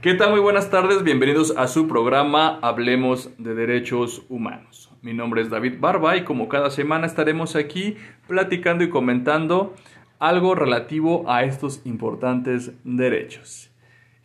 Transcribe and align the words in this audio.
¿Qué 0.00 0.14
tal? 0.14 0.30
Muy 0.30 0.40
buenas 0.40 0.70
tardes, 0.70 1.04
bienvenidos 1.04 1.54
a 1.58 1.66
su 1.66 1.86
programa 1.86 2.58
Hablemos 2.62 3.28
de 3.36 3.54
Derechos 3.54 4.22
Humanos. 4.30 4.90
Mi 5.02 5.12
nombre 5.12 5.42
es 5.42 5.50
David 5.50 5.74
Barba 5.78 6.16
y 6.16 6.24
como 6.24 6.48
cada 6.48 6.70
semana 6.70 7.06
estaremos 7.06 7.54
aquí 7.54 7.98
platicando 8.26 8.82
y 8.82 8.88
comentando 8.88 9.74
algo 10.18 10.54
relativo 10.54 11.30
a 11.30 11.44
estos 11.44 11.82
importantes 11.84 12.72
derechos. 12.82 13.70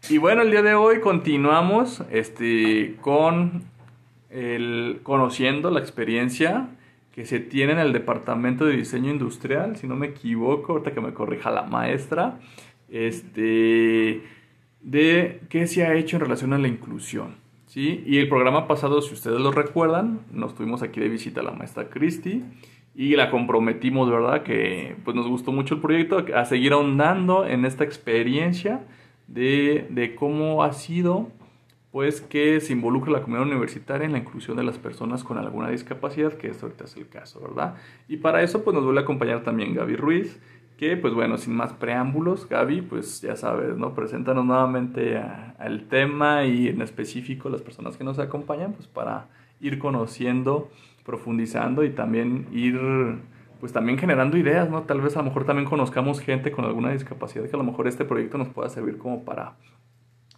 Y 0.10 0.18
bueno, 0.18 0.44
el 0.44 0.51
día 0.51 0.62
de 0.62 0.76
hoy 0.76 1.01
continuamos 1.01 2.01
este, 2.10 2.96
con 3.01 3.65
el, 4.29 5.01
conociendo 5.03 5.71
la 5.71 5.81
experiencia 5.81 6.69
que 7.12 7.26
se 7.26 7.42
tiene 7.42 7.73
en 7.73 7.79
el 7.79 7.92
Departamento 7.92 8.63
de 8.63 8.78
Diseño 8.78 9.12
Industrial, 9.12 9.76
si 9.76 9.87
no 9.87 9.97
me 9.97 10.07
equivoco, 10.07 10.71
ahorita 10.71 10.94
que 10.94 11.01
me 11.01 11.13
corrija 11.13 11.51
la 11.51 11.63
maestra, 11.63 12.39
este 12.87 14.23
de 14.86 15.42
qué 15.49 15.65
se 15.65 15.83
ha 15.83 15.96
hecho 15.96 16.16
en 16.16 16.22
relación 16.22 16.53
a 16.53 16.59
la 16.59 16.67
inclusión. 16.67 17.35
¿sí? 17.66 18.03
Y 18.05 18.20
el 18.20 18.30
programa 18.30 18.67
pasado, 18.67 19.02
si 19.02 19.16
ustedes 19.16 19.39
lo 19.39 19.52
recuerdan, 19.52 20.21
nos 20.31 20.55
tuvimos 20.55 20.84
aquí 20.84 20.99
de 20.99 21.09
visita 21.09 21.41
a 21.41 21.44
la 21.44 21.52
maestra 21.52 21.89
Cristi 21.89 22.44
y 22.94 23.16
la 23.16 23.31
comprometimos, 23.31 24.09
¿verdad? 24.09 24.44
Que 24.44 24.95
pues 25.03 25.16
nos 25.16 25.27
gustó 25.27 25.52
mucho 25.52 25.75
el 25.75 25.81
proyecto, 25.81 26.23
a 26.34 26.45
seguir 26.45 26.71
ahondando 26.71 27.45
en 27.45 27.66
esta 27.66 27.84
experiencia 27.84 28.85
de, 29.27 29.88
de 29.89 30.16
cómo 30.16 30.63
ha 30.63 30.71
sido 30.71 31.30
pues 31.91 32.22
que 32.22 32.59
se 32.59 32.73
involucra 32.73 33.11
la 33.11 33.22
comunidad 33.22 33.47
universitaria 33.47 34.05
en 34.05 34.11
la 34.11 34.17
inclusión 34.17 34.58
de 34.58 34.63
las 34.63 34.77
personas 34.77 35.23
con 35.23 35.38
alguna 35.38 35.70
discapacidad, 35.70 36.33
que 36.33 36.49
esto 36.49 36.66
ahorita 36.66 36.83
es 36.83 36.97
el 36.97 37.08
caso, 37.08 37.39
¿verdad? 37.39 37.75
Y 38.09 38.17
para 38.17 38.44
eso 38.44 38.63
pues 38.63 38.75
nos 38.75 38.83
vuelve 38.83 38.99
a 38.99 39.03
acompañar 39.03 39.44
también 39.44 39.73
Gaby 39.73 39.95
Ruiz, 39.95 40.39
que 40.77 40.97
pues 40.97 41.13
bueno, 41.13 41.38
sin 41.38 41.55
más 41.55 41.73
preámbulos, 41.73 42.49
Gaby, 42.49 42.81
pues 42.81 43.21
ya 43.21 43.35
sabes, 43.35 43.77
¿no? 43.77 43.93
Preséntanos 43.93 44.45
nuevamente 44.45 45.17
al 45.17 45.88
tema 45.88 46.45
y 46.45 46.67
en 46.67 46.81
específico 46.81 47.49
las 47.49 47.61
personas 47.61 47.97
que 47.97 48.03
nos 48.03 48.20
acompañan, 48.20 48.73
pues 48.73 48.88
para 48.88 49.27
ir 49.61 49.80
conociendo, 49.80 50.69
profundizando 51.05 51.83
y 51.83 51.91
también 51.91 52.47
ir, 52.52 52.77
pues 53.59 53.72
también 53.72 53.97
generando 53.97 54.38
ideas, 54.38 54.69
¿no? 54.69 54.83
Tal 54.83 55.00
vez 55.00 55.16
a 55.16 55.19
lo 55.19 55.25
mejor 55.25 55.45
también 55.45 55.67
conozcamos 55.67 56.19
gente 56.19 56.52
con 56.52 56.66
alguna 56.66 56.91
discapacidad 56.91 57.45
que 57.45 57.55
a 57.55 57.59
lo 57.59 57.63
mejor 57.63 57.88
este 57.88 58.03
proyecto 58.03 58.38
nos 58.38 58.50
pueda 58.50 58.69
servir 58.69 58.97
como 58.97 59.23
para 59.23 59.53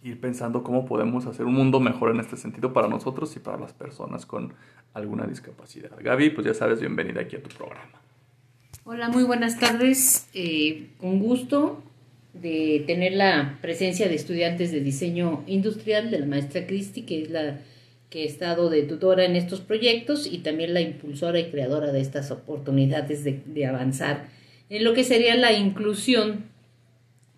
ir 0.02 0.20
pensando 0.20 0.62
cómo 0.62 0.86
podemos 0.86 1.26
hacer 1.26 1.46
un 1.46 1.54
mundo 1.54 1.80
mejor 1.80 2.10
en 2.10 2.20
este 2.20 2.36
sentido 2.36 2.72
para 2.72 2.86
nosotros 2.86 3.34
y 3.36 3.40
para 3.40 3.58
las 3.58 3.72
personas 3.72 4.24
con 4.26 4.54
alguna 4.94 5.26
discapacidad. 5.26 5.90
Gaby, 6.00 6.30
pues 6.30 6.46
ya 6.46 6.54
sabes, 6.54 6.80
bienvenida 6.80 7.22
aquí 7.22 7.34
a 7.34 7.42
tu 7.42 7.48
programa. 7.48 8.07
Hola, 8.90 9.10
muy 9.10 9.22
buenas 9.22 9.58
tardes. 9.58 10.28
Eh, 10.32 10.86
con 10.96 11.18
gusto 11.18 11.82
de 12.32 12.84
tener 12.86 13.12
la 13.12 13.58
presencia 13.60 14.08
de 14.08 14.14
estudiantes 14.14 14.72
de 14.72 14.80
diseño 14.80 15.44
industrial 15.46 16.10
de 16.10 16.20
la 16.20 16.24
maestra 16.24 16.66
Cristi, 16.66 17.02
que 17.02 17.20
es 17.20 17.30
la 17.30 17.58
que 18.08 18.22
ha 18.22 18.24
estado 18.24 18.70
de 18.70 18.84
tutora 18.84 19.26
en 19.26 19.36
estos 19.36 19.60
proyectos 19.60 20.26
y 20.26 20.38
también 20.38 20.72
la 20.72 20.80
impulsora 20.80 21.38
y 21.38 21.50
creadora 21.50 21.92
de 21.92 22.00
estas 22.00 22.30
oportunidades 22.30 23.24
de, 23.24 23.42
de 23.44 23.66
avanzar 23.66 24.30
en 24.70 24.84
lo 24.84 24.94
que 24.94 25.04
sería 25.04 25.36
la 25.36 25.52
inclusión 25.52 26.46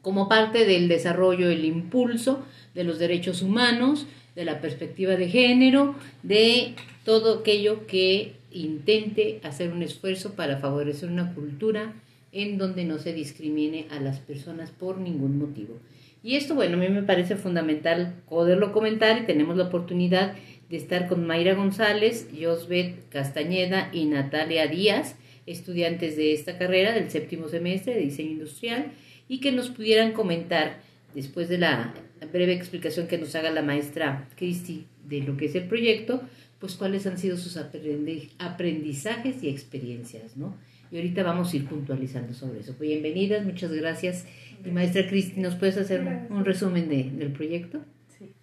como 0.03 0.29
parte 0.29 0.65
del 0.65 0.87
desarrollo, 0.87 1.51
el 1.51 1.65
impulso 1.65 2.47
de 2.77 2.85
los 2.85 3.01
derechos 3.01 3.43
humanos, 3.43 4.07
de 4.37 4.45
la 4.45 4.61
perspectiva 4.61 5.17
de 5.17 5.29
género, 5.29 5.97
de 6.23 6.77
todo 7.05 7.41
aquello 7.41 7.89
que 7.89 8.39
intente 8.53 9.41
hacer 9.43 9.73
un 9.73 9.83
esfuerzo 9.83 10.35
para 10.35 10.59
favorecer 10.59 11.09
una 11.09 11.35
cultura 11.35 11.95
en 12.33 12.59
donde 12.59 12.85
no 12.85 12.99
se 12.99 13.13
discrimine 13.13 13.87
a 13.91 14.01
las 14.01 14.19
personas 14.21 14.71
por 14.71 14.99
ningún 14.99 15.39
motivo. 15.39 15.79
Y 16.23 16.37
esto, 16.37 16.55
bueno, 16.55 16.77
a 16.77 16.81
mí 16.81 16.89
me 16.89 17.03
parece 17.03 17.37
fundamental 17.37 18.15
poderlo 18.29 18.73
comentar 18.73 19.23
y 19.23 19.27
tenemos 19.27 19.57
la 19.57 19.65
oportunidad 19.65 20.35
de 20.69 20.77
estar 20.77 21.09
con 21.09 21.27
Mayra 21.27 21.55
González, 21.55 22.29
Josbet 22.39 23.09
Castañeda 23.09 23.91
y 23.93 24.05
Natalia 24.05 24.67
Díaz, 24.67 25.17
estudiantes 25.47 26.17
de 26.17 26.33
esta 26.33 26.59
carrera 26.59 26.93
del 26.93 27.11
séptimo 27.11 27.49
semestre 27.49 27.95
de 27.95 28.01
diseño 28.01 28.33
industrial, 28.33 28.93
y 29.29 29.41
que 29.41 29.53
nos 29.53 29.71
pudieran 29.71 30.13
comentar, 30.13 30.81
después 31.15 31.49
de 31.49 31.59
la 31.59 31.95
breve 32.33 32.53
explicación 32.53 33.09
que 33.09 33.19
nos 33.19 33.35
haga 33.35 33.51
la 33.51 33.63
maestra 33.63 34.29
Cristi 34.37 34.87
de 35.09 35.21
lo 35.23 35.37
que 35.37 35.47
es 35.47 35.55
el 35.55 35.65
proyecto, 35.65 36.23
pues 36.61 36.75
cuáles 36.75 37.07
han 37.07 37.19
sido 37.19 37.39
sus 37.39 37.57
aprendizajes 37.57 39.43
y 39.43 39.49
experiencias, 39.49 40.37
¿no? 40.37 40.57
Y 40.93 40.97
ahorita 40.97 41.23
vamos 41.23 41.53
a 41.53 41.57
ir 41.57 41.67
puntualizando 41.67 42.35
sobre 42.35 42.61
eso. 42.61 42.75
Bienvenidas, 42.79 43.45
muchas 43.45 43.73
gracias. 43.73 44.27
Y 44.65 44.71
maestra 44.71 45.07
Cristi, 45.07 45.41
¿nos 45.41 45.55
puedes 45.55 45.79
hacer 45.79 46.03
un, 46.29 46.45
resumen 46.45 46.89
de, 46.89 47.05
del 47.05 47.33
proyecto? 47.33 47.81
Sí. 48.09 48.35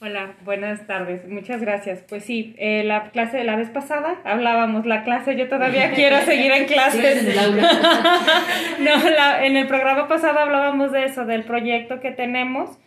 Hola, 0.00 0.36
buenas 0.44 0.86
tardes, 0.86 1.26
muchas 1.26 1.60
gracias. 1.60 2.04
Pues 2.08 2.22
sí, 2.22 2.54
eh, 2.58 2.84
la 2.84 3.10
clase 3.10 3.38
de 3.38 3.44
la 3.44 3.56
vez 3.56 3.70
pasada 3.70 4.20
hablábamos, 4.24 4.86
la 4.86 5.02
clase, 5.02 5.36
yo 5.36 5.48
todavía 5.48 5.90
quiero 5.94 6.20
seguir 6.24 6.52
en 6.52 6.66
clases. 6.66 7.24
En 7.24 7.30
el 7.32 7.38
aula? 7.38 7.70
no, 8.80 9.44
en 9.44 9.56
el 9.56 9.66
programa 9.66 10.06
pasado 10.06 10.38
hablábamos 10.38 10.92
de 10.92 11.06
eso, 11.06 11.24
del 11.24 11.42
proyecto 11.42 12.00
que 12.00 12.12
tenemos 12.12 12.78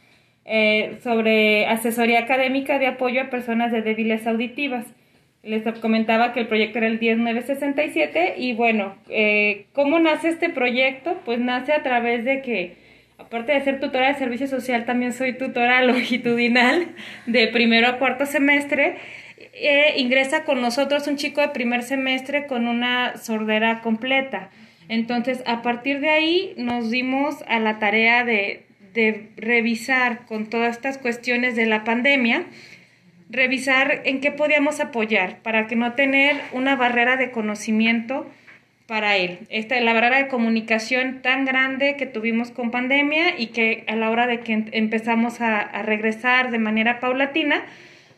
eh, 0.46 0.98
sobre 1.04 1.66
asesoría 1.68 2.20
académica 2.20 2.78
de 2.78 2.88
apoyo 2.88 3.22
a 3.22 3.30
personas 3.30 3.72
de 3.72 3.81
débiles 3.81 4.28
auditivas. 4.28 4.86
Les 5.42 5.64
comentaba 5.80 6.34
que 6.34 6.42
el 6.42 6.48
proyecto 6.48 6.78
era 6.80 6.88
el 6.88 7.00
10967 7.00 8.36
y 8.38 8.54
bueno, 8.54 8.96
eh, 9.09 9.66
¿cómo 9.74 10.00
nace 10.00 10.30
este 10.30 10.50
proyecto? 10.50 11.20
Pues 11.26 11.40
nace 11.40 11.74
a 11.74 11.84
través 11.84 12.24
de 12.24 12.42
que, 12.42 12.76
aparte 13.18 13.54
de 13.54 13.62
ser 13.62 13.80
tutora 13.80 14.08
de 14.08 14.16
servicio 14.16 14.48
social, 14.48 14.86
también 14.86 15.14
soy 15.14 15.34
tutora 15.38 15.81
longitudinal 15.86 16.88
de 17.25 17.48
primero 17.48 17.88
a 17.88 17.98
cuarto 17.98 18.25
semestre. 18.25 18.98
Eh, 19.54 19.96
ingresa 19.98 20.46
con 20.46 20.62
nosotros 20.62 21.08
un 21.08 21.18
chico 21.18 21.42
de 21.42 21.50
primer 21.50 21.84
semestre 21.84 22.48
con 22.48 22.68
una 22.68 23.18
sordera 23.18 23.81
completa. 23.81 24.50
Entonces, 24.90 25.44
a 25.46 25.62
partir 25.62 26.00
de 26.00 26.10
ahí 26.10 26.54
nos 26.58 26.90
dimos 26.90 27.44
a 27.48 27.60
la 27.60 27.80
tarea 27.80 28.24
de, 28.24 28.66
de 28.94 29.30
revisar 29.38 30.26
con 30.26 30.50
todas 30.50 30.76
estas 30.76 30.98
cuestiones 30.98 31.56
de 31.56 31.66
la 31.66 31.84
pandemia, 31.84 32.46
revisar 33.30 34.02
en 34.06 34.22
qué 34.22 34.31
podíamos 34.31 34.80
apoyar 34.80 35.40
para 35.40 35.68
que 35.68 35.76
no 35.76 35.94
tener 35.94 36.40
una 36.52 36.76
barrera 36.76 37.18
de 37.18 37.31
conocimiento 37.31 38.30
para 38.88 39.18
él. 39.18 39.40
Esta 39.50 39.80
la 39.80 39.94
barrera 39.94 40.18
de 40.18 40.28
comunicación 40.28 41.22
tan 41.22 41.46
grande 41.46 41.96
que 41.96 42.06
tuvimos 42.06 42.52
con 42.52 42.70
pandemia 42.70 43.40
y 43.40 43.48
que 43.48 43.86
a 43.88 43.96
la 43.96 44.09
hora 44.09 44.28
de 44.28 44.42
que 44.42 44.66
empezamos 44.72 45.42
a, 45.42 45.81
regresar 45.84 46.52
de 46.52 46.60
manera 46.60 47.00
paulatina, 47.00 47.64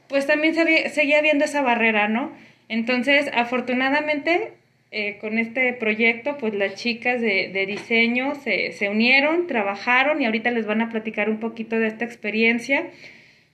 pues 0.09 0.27
también 0.27 0.53
se, 0.55 0.89
seguía 0.89 1.21
viendo 1.21 1.45
esa 1.45 1.61
barrera, 1.61 2.07
¿no? 2.07 2.31
Entonces, 2.67 3.29
afortunadamente, 3.33 4.53
eh, 4.97 5.17
con 5.19 5.37
este 5.37 5.73
proyecto, 5.73 6.37
pues 6.37 6.53
las 6.53 6.75
chicas 6.75 7.19
de, 7.19 7.65
diseño 7.67 8.33
se, 8.35 8.71
se, 8.71 8.87
unieron, 8.87 9.45
trabajaron 9.45 10.21
y 10.21 10.25
ahorita 10.25 10.51
les 10.51 10.65
van 10.65 10.81
a 10.81 10.89
platicar 10.89 11.29
un 11.29 11.41
poquito 11.41 11.77
de 11.77 11.87
esta 11.87 12.05
experiencia, 12.05 12.87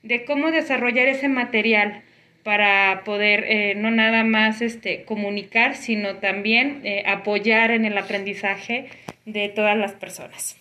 de 0.04 0.24
cómo 0.24 0.52
desarrollar 0.52 1.08
ese 1.08 1.30
material 1.30 2.04
para 2.44 3.02
poder 3.06 3.44
eh, 3.48 3.74
no 3.74 3.90
nada 3.90 4.24
más 4.24 4.62
este, 4.62 5.04
comunicar, 5.04 5.76
sino 5.76 6.18
también 6.18 6.82
eh, 6.84 7.02
apoyar 7.08 7.72
en 7.72 7.86
el 7.86 7.98
aprendizaje 7.98 8.90
de 9.26 9.50
todas 9.50 9.76
las 9.76 9.94
personas. 9.94 10.60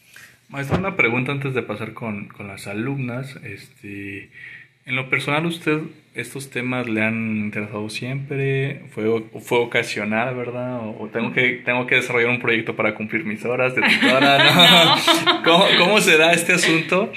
Maestra, 0.49 0.79
una 0.79 0.97
pregunta 0.97 1.31
antes 1.31 1.53
de 1.53 1.63
pasar 1.63 1.93
con, 1.93 2.29
con 2.29 2.49
las 2.49 2.67
alumnas. 2.67 3.37
Este, 3.45 4.31
en 4.87 4.97
lo 4.97 5.11
personal, 5.11 5.45
¿usted 5.45 5.83
estos 6.15 6.51
temas 6.51 6.89
le 6.89 7.03
han 7.03 7.37
interesado 7.37 7.89
siempre? 7.89 8.83
¿Fue, 8.91 9.05
fue 9.41 9.59
ocasional, 9.59 10.35
verdad? 10.35 10.81
¿O 10.99 11.09
tengo 11.13 11.33
que, 11.33 11.63
tengo 11.65 11.87
que 11.87 11.97
desarrollar 11.97 12.31
un 12.31 12.41
proyecto 12.41 12.77
para 12.77 12.95
cumplir 12.95 13.25
mis 13.25 13.45
horas 13.45 13.75
de 13.75 13.83
tutora? 13.83 14.39
¿no? 14.39 15.43
¿Cómo, 15.45 15.65
¿Cómo 15.79 16.01
se 16.01 16.17
da 16.17 16.33
este 16.33 16.53
asunto? 16.53 17.13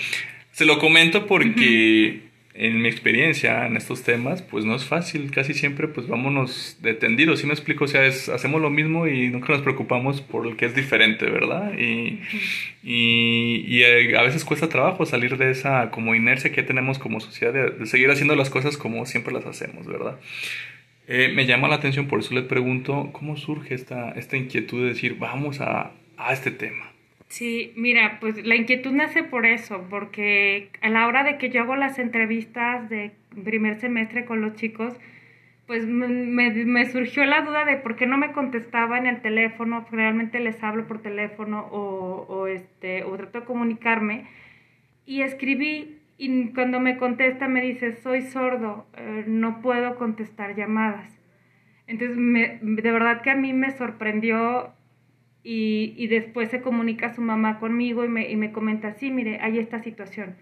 Se 0.51 0.65
lo 0.65 0.79
comento 0.79 1.25
porque 1.25 2.22
en 2.55 2.81
mi 2.81 2.87
experiencia 2.87 3.65
en 3.65 3.77
estos 3.77 4.03
temas, 4.03 4.43
pues 4.43 4.63
no 4.63 4.75
es 4.75 4.85
fácil, 4.85 5.31
casi 5.31 5.55
siempre 5.55 5.87
pues 5.87 6.07
vámonos 6.07 6.77
detendidos, 6.81 7.39
si 7.39 7.47
me 7.47 7.53
explico? 7.53 7.85
O 7.85 7.87
sea, 7.87 8.05
es, 8.05 8.29
hacemos 8.29 8.61
lo 8.61 8.69
mismo 8.69 9.07
y 9.07 9.29
nunca 9.29 9.53
nos 9.53 9.63
preocupamos 9.63 10.21
por 10.21 10.45
lo 10.45 10.55
que 10.55 10.65
es 10.67 10.75
diferente, 10.75 11.25
¿verdad? 11.25 11.73
Y, 11.77 12.21
y, 12.83 13.81
eh, 13.81 14.15
a 14.17 14.21
veces 14.21 14.45
cuesta 14.45 14.69
trabajo 14.69 15.05
salir 15.05 15.37
de 15.37 15.49
esa 15.49 15.89
como 15.89 16.13
inercia 16.13 16.51
que 16.51 16.61
tenemos 16.61 16.99
como 16.99 17.19
sociedad 17.19 17.53
de, 17.53 17.85
seguir 17.87 18.11
haciendo 18.11 18.35
las 18.35 18.51
cosas 18.51 18.77
como 18.77 19.05
siempre 19.07 19.33
las 19.33 19.45
hacemos, 19.47 19.87
¿verdad? 19.87 20.19
Eh, 21.07 21.31
me 21.33 21.47
llama 21.47 21.67
la 21.67 21.75
atención, 21.75 22.07
por 22.07 22.19
eso 22.19 22.35
le 22.35 22.43
pregunto, 22.43 23.09
¿cómo 23.13 23.35
surge 23.35 23.73
esta, 23.73 24.11
esta 24.11 24.37
inquietud 24.37 24.83
de 24.83 24.89
decir, 24.89 25.17
vamos 25.17 25.59
a, 25.59 25.91
a 26.17 26.33
este 26.33 26.51
tema? 26.51 26.92
Sí, 27.33 27.73
mira, 27.75 28.19
pues 28.19 28.45
la 28.45 28.55
inquietud 28.55 28.91
nace 28.91 29.23
por 29.23 29.47
eso, 29.47 29.87
porque 29.89 30.69
a 30.81 30.89
la 30.89 31.07
hora 31.07 31.23
de 31.23 31.39
que 31.39 31.49
yo 31.49 31.61
hago 31.63 31.75
las 31.75 31.97
entrevistas 31.97 32.87
de 32.91 33.11
primer 33.43 33.79
semestre 33.79 34.25
con 34.25 34.39
los 34.39 34.53
chicos, 34.53 34.93
pues 35.65 35.87
me, 35.87 36.85
surgió 36.91 37.25
la 37.25 37.41
duda 37.41 37.65
de 37.65 37.77
por 37.77 37.95
qué 37.95 38.05
no 38.05 38.19
me 38.19 38.33
contestaba 38.33 38.99
en 38.99 39.07
el 39.07 39.21
teléfono, 39.23 39.83
realmente 39.89 40.39
les 40.39 40.63
hablo 40.63 40.85
por 40.85 41.01
teléfono 41.01 41.61
o, 41.71 42.27
o, 42.29 42.45
este, 42.45 43.01
trato 43.01 43.39
de 43.39 43.45
comunicarme, 43.45 44.27
y 45.07 45.23
escribí 45.23 45.97
y 46.19 46.49
cuando 46.49 46.79
me 46.79 46.97
contesta 46.97 47.47
me 47.47 47.61
dice, 47.63 47.93
soy 47.93 48.21
sordo, 48.21 48.85
eh, 48.95 49.23
no 49.25 49.59
puedo 49.63 49.95
contestar 49.95 50.55
llamadas. 50.55 51.11
Entonces, 51.87 52.15
de 52.61 52.91
verdad 52.91 53.23
que 53.23 53.31
a 53.31 53.35
mí 53.35 53.53
me 53.53 53.71
sorprendió 53.71 54.71
y, 55.43 55.93
y, 55.97 56.07
después 56.07 56.49
se 56.49 56.61
comunica 56.61 57.13
su 57.13 57.21
mamá 57.21 57.59
conmigo 57.59 58.05
y 58.05 58.07
me, 58.07 58.29
y 58.29 58.35
me 58.35 58.51
comenta, 58.51 58.93
sí, 58.93 59.11
mire, 59.11 59.39
hay 59.41 59.59
esta 59.59 59.79
situación. 59.79 60.35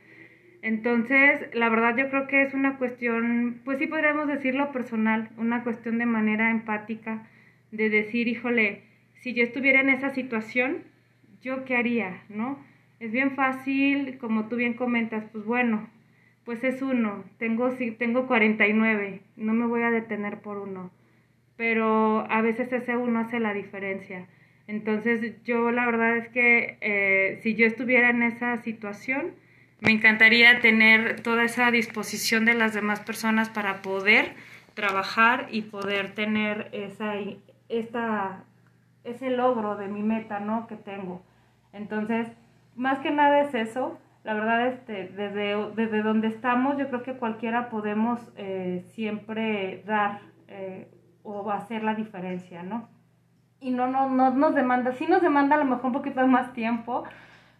Entonces, 0.62 1.50
la 1.54 1.70
verdad 1.70 1.98
yo 1.98 2.10
creo 2.10 2.28
que 2.28 2.44
es 2.44 2.54
una 2.54 2.78
cuestión, 2.78 3.62
pues 3.66 3.80
sí 3.80 3.88
podríamos 3.88 4.28
decirlo 4.28 4.72
personal, 4.72 5.30
una 5.38 5.64
cuestión 5.64 5.98
de 5.98 6.06
manera 6.06 6.52
empática, 6.52 7.28
de 7.72 7.90
decir, 7.90 8.28
híjole, 8.28 8.84
si 9.16 9.34
yo 9.34 9.44
estuviera 9.44 9.82
en 9.82 9.90
esa 9.90 10.12
situación, 10.12 10.84
¿yo 11.42 11.66
qué 11.66 11.76
haría? 11.76 12.24
¿No? 12.30 12.64
Es 13.00 13.12
bien 13.12 13.32
fácil, 13.32 14.20
como 14.20 14.48
tú 14.48 14.56
bien 14.56 14.74
comentas, 14.76 15.26
pues 15.32 15.46
bueno, 15.46 15.90
pues 16.46 16.64
es 16.64 16.82
uno, 16.82 17.24
tengo, 17.40 17.70
tengo 17.98 18.28
49, 18.28 19.22
no 19.38 19.54
me 19.54 19.66
voy 19.66 19.82
a 19.82 19.92
detener 19.92 20.42
por 20.42 20.58
uno, 20.58 20.92
pero 21.56 22.26
a 22.30 22.42
veces 22.42 22.72
ese 22.72 22.98
uno 22.98 23.20
hace 23.20 23.40
la 23.40 23.54
diferencia. 23.54 24.28
Entonces 24.72 25.44
yo 25.44 25.70
la 25.72 25.86
verdad 25.86 26.16
es 26.16 26.30
que 26.30 26.78
eh, 26.80 27.40
si 27.44 27.56
yo 27.56 27.66
estuviera 27.66 28.10
en 28.10 28.24
esa 28.24 28.56
situación, 28.56 29.34
me 29.82 29.92
encantaría 29.92 30.62
tener 30.62 31.20
toda 31.20 31.44
esa 31.44 31.72
disposición 31.72 32.46
de 32.46 32.54
las 32.54 32.74
demás 32.74 33.02
personas 33.02 33.50
para 33.50 33.82
poder 33.82 34.34
trabajar 34.74 35.48
y 35.52 35.64
poder 35.64 36.14
tener 36.14 36.70
esa, 36.72 37.16
esta, 37.68 38.46
ese 39.04 39.32
logro 39.32 39.76
de 39.76 39.90
mi 39.90 40.04
meta, 40.04 40.40
¿no? 40.40 40.68
Que 40.68 40.78
tengo. 40.78 41.22
Entonces, 41.74 42.30
más 42.78 43.00
que 43.00 43.12
nada 43.12 43.42
es 43.42 43.54
eso. 43.54 44.00
La 44.24 44.36
verdad, 44.36 44.68
este, 44.68 45.10
desde, 45.10 45.72
desde 45.76 46.02
donde 46.02 46.30
estamos, 46.30 46.78
yo 46.78 46.88
creo 46.88 47.04
que 47.04 47.16
cualquiera 47.16 47.70
podemos 47.70 48.22
eh, 48.38 48.86
siempre 48.94 49.84
dar 49.86 50.22
eh, 50.48 50.88
o 51.24 51.52
hacer 51.52 51.84
la 51.84 51.94
diferencia, 51.94 52.64
¿no? 52.64 52.88
Y 53.62 53.70
no, 53.70 53.88
no, 53.88 54.10
no 54.10 54.32
nos 54.32 54.56
demanda, 54.56 54.92
sí 54.94 55.06
nos 55.08 55.22
demanda 55.22 55.56
a 55.56 55.60
lo 55.60 55.66
mejor 55.66 55.86
un 55.86 55.94
poquito 55.94 56.26
más 56.26 56.52
tiempo, 56.54 57.04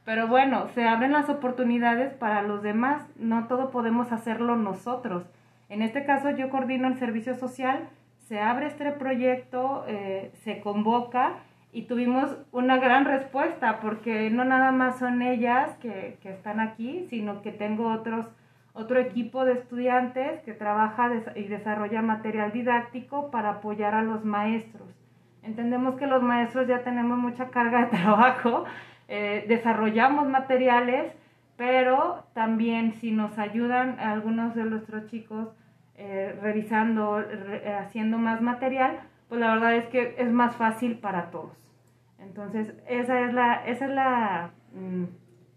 pero 0.04 0.28
bueno, 0.28 0.68
se 0.74 0.88
abren 0.88 1.12
las 1.12 1.30
oportunidades 1.30 2.12
para 2.16 2.42
los 2.42 2.64
demás, 2.64 3.08
no 3.18 3.48
todo 3.48 3.70
podemos 3.70 4.12
hacerlo 4.12 4.56
nosotros. 4.56 5.24
En 5.70 5.84
este 5.84 6.04
caso 6.04 6.32
yo 6.32 6.50
coordino 6.50 6.88
el 6.88 6.98
servicio 6.98 7.36
social, 7.36 7.88
se 8.28 8.40
abre 8.40 8.66
este 8.66 8.92
proyecto, 8.92 9.86
eh, 9.88 10.32
se 10.44 10.60
convoca 10.62 11.36
y 11.72 11.84
tuvimos 11.84 12.36
una 12.52 12.78
gran 12.78 13.06
respuesta 13.06 13.80
porque 13.80 14.32
no 14.32 14.44
nada 14.44 14.72
más 14.72 14.98
son 14.98 15.22
ellas 15.22 15.78
que, 15.78 16.18
que 16.24 16.32
están 16.32 16.60
aquí, 16.60 17.06
sino 17.10 17.44
que 17.44 17.52
tengo 17.52 17.92
otros, 17.94 18.26
otro 18.74 19.00
equipo 19.00 19.46
de 19.46 19.54
estudiantes 19.54 20.42
que 20.42 20.54
trabaja 20.54 21.12
y 21.36 21.44
desarrolla 21.44 22.02
material 22.02 22.52
didáctico 22.52 23.30
para 23.30 23.52
apoyar 23.52 23.94
a 23.94 24.02
los 24.02 24.26
maestros. 24.26 25.01
Entendemos 25.44 25.96
que 25.96 26.06
los 26.06 26.22
maestros 26.22 26.68
ya 26.68 26.84
tenemos 26.84 27.18
mucha 27.18 27.50
carga 27.50 27.86
de 27.86 27.86
trabajo, 27.98 28.66
eh, 29.08 29.46
desarrollamos 29.48 30.28
materiales, 30.28 31.14
pero 31.58 32.24
también 32.34 32.94
si 32.94 33.12
nos 33.12 33.38
ayudan 33.38 34.00
algunos 34.00 34.56
de 34.56 34.64
nuestros 34.64 35.08
chicos 35.08 35.50
eh, 35.96 36.38
revisando, 36.42 37.20
eh, 37.20 37.76
haciendo 37.80 38.18
más 38.18 38.42
material, 38.42 39.00
pues 39.30 39.42
la 39.42 39.54
verdad 39.54 39.76
es 39.76 39.86
que 39.88 40.16
es 40.18 40.32
más 40.32 40.56
fácil 40.56 40.98
para 40.98 41.32
todos. 41.32 41.58
Entonces, 42.20 42.74
esa 42.88 43.22
es 43.22 43.34
la, 43.34 43.66
esa 43.66 43.86
es 43.86 43.92
la, 43.92 44.52
mm, 44.74 45.06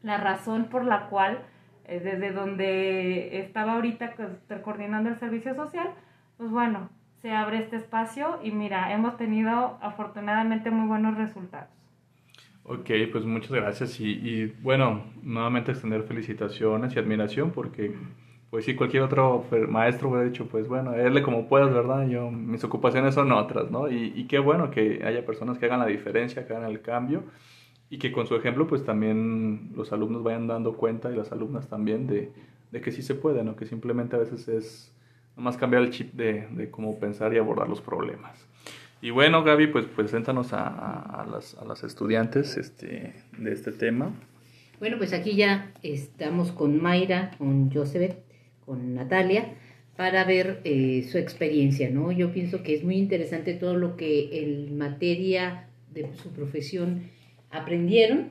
la 0.02 0.16
razón 0.16 0.66
por 0.66 0.84
la 0.84 1.06
cual 1.08 1.38
desde 1.86 2.32
donde 2.32 3.40
estaba 3.40 3.74
ahorita 3.74 4.14
coordinando 4.62 5.10
el 5.10 5.18
servicio 5.18 5.54
social, 5.54 5.90
pues 6.38 6.50
bueno, 6.50 6.88
se 7.24 7.32
abre 7.32 7.56
este 7.56 7.76
espacio 7.76 8.38
y 8.42 8.50
mira, 8.50 8.92
hemos 8.92 9.16
tenido 9.16 9.78
afortunadamente 9.80 10.70
muy 10.70 10.86
buenos 10.86 11.16
resultados. 11.16 11.70
Ok, 12.64 12.90
pues 13.12 13.24
muchas 13.24 13.50
gracias 13.50 13.98
y, 13.98 14.52
bueno, 14.60 15.04
nuevamente 15.22 15.72
extender 15.72 16.02
felicitaciones 16.02 16.94
y 16.94 16.98
admiración 16.98 17.50
porque 17.50 17.94
pues 18.50 18.66
sí, 18.66 18.74
cualquier 18.74 19.04
otro 19.04 19.42
maestro 19.70 20.10
hubiera 20.10 20.26
dicho, 20.26 20.48
pues 20.48 20.68
bueno, 20.68 20.92
él 20.92 21.22
como 21.22 21.48
puedas, 21.48 21.72
¿verdad? 21.72 22.06
Yo, 22.06 22.30
mis 22.30 22.62
ocupaciones 22.62 23.14
son 23.14 23.32
otras, 23.32 23.70
¿no? 23.70 23.90
Y, 23.90 24.12
y, 24.14 24.24
qué 24.24 24.38
bueno 24.38 24.70
que 24.70 25.00
haya 25.02 25.24
personas 25.24 25.56
que 25.56 25.64
hagan 25.64 25.80
la 25.80 25.86
diferencia, 25.86 26.46
que 26.46 26.52
hagan 26.52 26.70
el 26.70 26.82
cambio 26.82 27.22
y 27.88 27.96
que 27.96 28.12
con 28.12 28.26
su 28.26 28.36
ejemplo 28.36 28.66
pues 28.66 28.84
también 28.84 29.72
los 29.74 29.94
alumnos 29.94 30.22
vayan 30.22 30.46
dando 30.46 30.74
cuenta 30.74 31.10
y 31.10 31.16
las 31.16 31.32
alumnas 31.32 31.68
también 31.70 32.06
de, 32.06 32.32
de 32.70 32.80
que 32.82 32.92
sí 32.92 33.00
se 33.00 33.14
puede, 33.14 33.42
¿no? 33.44 33.56
Que 33.56 33.64
simplemente 33.64 34.14
a 34.14 34.18
veces 34.18 34.46
es 34.48 34.94
nomás 35.36 35.56
cambiar 35.56 35.82
el 35.82 35.90
chip 35.90 36.12
de, 36.14 36.46
de 36.50 36.70
cómo 36.70 36.98
pensar 36.98 37.34
y 37.34 37.38
abordar 37.38 37.68
los 37.68 37.80
problemas. 37.80 38.46
Y 39.02 39.10
bueno, 39.10 39.44
Gaby, 39.44 39.66
pues 39.66 39.84
preséntanos 39.86 40.52
a, 40.52 40.66
a, 40.66 41.26
las, 41.26 41.54
a 41.58 41.64
las 41.64 41.84
estudiantes 41.84 42.56
este, 42.56 43.12
de 43.36 43.52
este 43.52 43.72
tema. 43.72 44.12
Bueno, 44.80 44.96
pues 44.98 45.12
aquí 45.12 45.36
ya 45.36 45.72
estamos 45.82 46.52
con 46.52 46.80
Mayra, 46.80 47.32
con 47.38 47.70
Joseph, 47.70 48.14
con 48.64 48.94
Natalia, 48.94 49.54
para 49.96 50.24
ver 50.24 50.60
eh, 50.64 51.06
su 51.10 51.18
experiencia, 51.18 51.90
¿no? 51.90 52.12
Yo 52.12 52.32
pienso 52.32 52.62
que 52.62 52.74
es 52.74 52.82
muy 52.82 52.96
interesante 52.96 53.54
todo 53.54 53.76
lo 53.76 53.96
que 53.96 54.42
en 54.42 54.76
materia 54.76 55.68
de 55.92 56.12
su 56.16 56.30
profesión 56.30 57.02
aprendieron, 57.50 58.30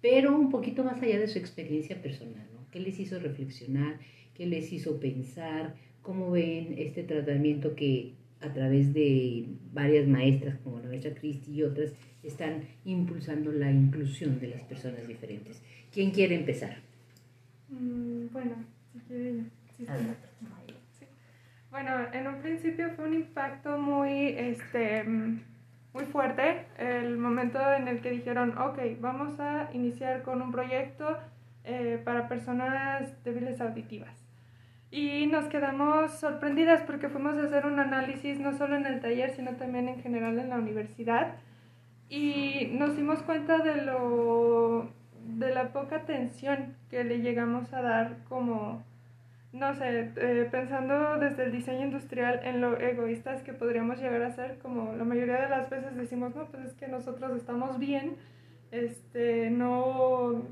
pero 0.00 0.34
un 0.34 0.50
poquito 0.50 0.84
más 0.84 1.02
allá 1.02 1.18
de 1.18 1.28
su 1.28 1.38
experiencia 1.38 2.00
personal, 2.00 2.46
¿no? 2.54 2.60
¿Qué 2.70 2.80
les 2.80 2.98
hizo 2.98 3.18
reflexionar? 3.18 3.98
¿Qué 4.34 4.46
les 4.46 4.72
hizo 4.72 4.98
pensar? 4.98 5.74
¿Cómo 6.02 6.30
ven 6.30 6.74
este 6.78 7.04
tratamiento 7.04 7.74
que 7.74 8.14
a 8.42 8.52
través 8.52 8.92
de 8.92 9.46
varias 9.72 10.06
maestras 10.06 10.58
como 10.58 10.80
la 10.80 10.88
maestra 10.88 11.14
Cristi 11.14 11.52
y 11.52 11.62
otras, 11.62 11.92
están 12.22 12.62
impulsando 12.84 13.52
la 13.52 13.70
inclusión 13.70 14.38
de 14.40 14.48
las 14.48 14.62
personas 14.62 15.06
diferentes. 15.06 15.62
¿Quién 15.92 16.10
quiere 16.10 16.34
empezar? 16.34 16.76
Mm, 17.68 18.26
bueno, 18.32 18.54
si 18.92 19.00
quiere 19.00 19.44
Sí, 19.76 19.86
Bueno, 21.70 21.90
en 22.12 22.26
un 22.26 22.42
principio 22.42 22.90
fue 22.90 23.06
un 23.06 23.14
impacto 23.14 23.78
muy, 23.78 24.28
este, 24.28 25.02
muy 25.04 26.04
fuerte 26.12 26.66
el 26.78 27.16
momento 27.16 27.58
en 27.72 27.88
el 27.88 28.00
que 28.00 28.10
dijeron, 28.10 28.56
ok, 28.58 28.78
vamos 29.00 29.40
a 29.40 29.70
iniciar 29.72 30.22
con 30.22 30.42
un 30.42 30.52
proyecto 30.52 31.18
eh, 31.64 32.00
para 32.04 32.28
personas 32.28 33.10
débiles 33.24 33.60
auditivas. 33.60 34.21
Y 34.92 35.26
nos 35.26 35.46
quedamos 35.46 36.12
sorprendidas 36.18 36.82
porque 36.82 37.08
fuimos 37.08 37.38
a 37.38 37.44
hacer 37.44 37.64
un 37.64 37.80
análisis 37.80 38.38
no 38.38 38.52
solo 38.52 38.76
en 38.76 38.84
el 38.84 39.00
taller, 39.00 39.30
sino 39.30 39.56
también 39.56 39.88
en 39.88 40.02
general 40.02 40.38
en 40.38 40.50
la 40.50 40.56
universidad. 40.56 41.36
Y 42.10 42.68
nos 42.72 42.94
dimos 42.94 43.22
cuenta 43.22 43.56
de, 43.56 43.86
lo, 43.86 44.90
de 45.24 45.54
la 45.54 45.72
poca 45.72 45.96
atención 45.96 46.76
que 46.90 47.04
le 47.04 47.20
llegamos 47.20 47.72
a 47.72 47.80
dar 47.80 48.18
como, 48.28 48.84
no 49.54 49.74
sé, 49.74 50.10
eh, 50.14 50.46
pensando 50.50 51.16
desde 51.16 51.44
el 51.44 51.52
diseño 51.52 51.86
industrial 51.86 52.40
en 52.44 52.60
lo 52.60 52.78
egoístas 52.78 53.42
que 53.42 53.54
podríamos 53.54 53.98
llegar 53.98 54.20
a 54.20 54.30
ser, 54.32 54.58
como 54.58 54.94
la 54.94 55.04
mayoría 55.04 55.40
de 55.40 55.48
las 55.48 55.70
veces 55.70 55.96
decimos, 55.96 56.36
no, 56.36 56.44
pues 56.48 56.66
es 56.66 56.74
que 56.74 56.86
nosotros 56.86 57.34
estamos 57.34 57.78
bien, 57.78 58.16
este, 58.72 59.48
no, 59.48 60.42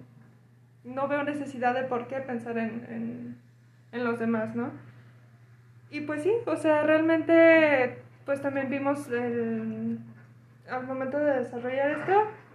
no 0.85 1.09
veo 1.09 1.25
necesidad 1.25 1.75
de 1.75 1.83
por 1.83 2.09
qué 2.09 2.21
pensar 2.21 2.57
en 2.57 2.87
en 2.89 3.50
los 3.93 4.19
demás, 4.19 4.55
¿no? 4.55 4.71
Y 5.91 6.03
pues 6.03 6.23
sí, 6.23 6.33
o 6.47 6.57
sea, 6.57 6.83
realmente 6.83 8.03
pues 8.25 8.41
también 8.41 8.71
vimos 8.71 9.09
el, 9.09 9.99
al 10.71 10.87
momento 10.87 11.19
de 11.19 11.41
desarrollar 11.41 11.91
esto, 11.91 12.13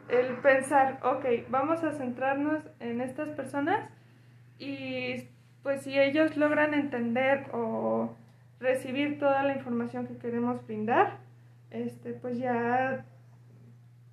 el 0.07 0.37
pensar, 0.37 0.99
ok, 1.03 1.25
vamos 1.49 1.83
a 1.83 1.91
centrarnos 1.91 2.63
en 2.79 3.01
estas 3.01 3.29
personas 3.31 3.89
y 4.57 5.27
pues 5.63 5.81
si 5.81 5.99
ellos 5.99 6.37
logran 6.37 6.73
entender 6.73 7.47
o 7.51 8.15
recibir 8.59 9.19
toda 9.19 9.43
la 9.43 9.55
información 9.55 10.07
que 10.07 10.17
queremos 10.17 10.65
brindar, 10.65 11.17
este, 11.71 12.13
pues 12.13 12.37
ya 12.37 13.03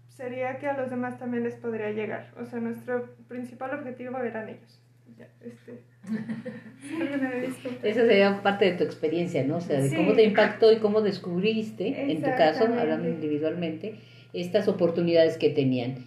sería 0.08 0.58
que 0.58 0.68
a 0.68 0.76
los 0.76 0.90
demás 0.90 1.18
también 1.18 1.44
les 1.44 1.56
podría 1.56 1.90
llegar. 1.90 2.32
O 2.40 2.44
sea, 2.44 2.58
nuestro 2.58 3.14
principal 3.28 3.74
objetivo 3.74 4.18
eran 4.18 4.48
ellos. 4.48 4.81
Ya, 5.18 5.28
este, 5.40 5.82
Esa 7.82 8.06
sería 8.06 8.42
parte 8.42 8.64
de 8.66 8.72
tu 8.72 8.84
experiencia, 8.84 9.44
¿no? 9.44 9.56
O 9.56 9.60
sea, 9.60 9.80
de 9.80 9.94
cómo 9.94 10.14
te 10.14 10.24
impactó 10.24 10.72
y 10.72 10.78
cómo 10.78 11.00
descubriste, 11.00 12.10
en 12.12 12.22
tu 12.22 12.30
caso, 12.30 12.64
hablando 12.64 13.08
individualmente, 13.08 13.96
estas 14.32 14.68
oportunidades 14.68 15.36
que 15.36 15.50
tenían. 15.50 16.06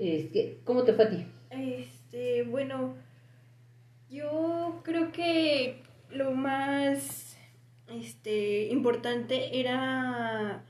Este, 0.00 0.58
¿Cómo 0.64 0.82
te 0.82 0.92
fue 0.92 1.04
a 1.04 1.10
ti? 1.10 1.24
Este, 1.50 2.42
bueno, 2.42 2.96
yo 4.10 4.80
creo 4.82 5.12
que 5.12 5.82
lo 6.10 6.32
más 6.32 7.36
este, 7.88 8.66
importante 8.68 9.60
era 9.60 10.64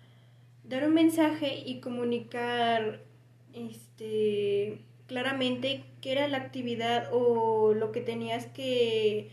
dar 0.65 0.87
un 0.87 0.95
mensaje 0.95 1.63
y 1.65 1.81
comunicar 1.81 3.01
este, 3.55 4.81
claramente 5.09 5.83
qué 6.01 6.13
era 6.13 6.29
la 6.29 6.39
actividad 6.39 7.09
o 7.13 7.75
lo 7.75 7.91
que 7.91 8.01
tenías 8.01 8.47
que, 8.47 9.31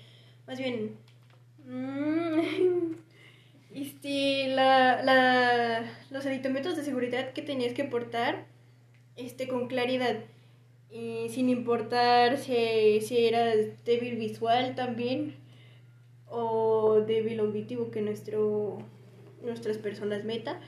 más 0.48 0.58
bien, 0.58 0.98
este, 3.76 4.48
la, 4.48 5.04
la, 5.04 5.84
los 6.10 6.26
aditamentos 6.26 6.76
de 6.76 6.84
seguridad 6.84 7.34
que 7.34 7.42
tenías 7.42 7.74
que 7.74 7.84
portar 7.84 8.46
este, 9.16 9.48
con 9.48 9.68
claridad. 9.68 10.18
Y 10.90 11.28
sin 11.30 11.50
importar 11.50 12.38
si, 12.38 13.02
si 13.02 13.28
eras 13.28 13.56
débil 13.84 14.16
visual 14.16 14.76
también 14.76 15.36
o 16.30 17.02
débil 17.06 17.40
auditivo 17.40 17.92
que 17.92 18.02
nuestro, 18.02 18.78
nuestras 19.44 19.78
personas 19.78 20.24
meta. 20.24 20.62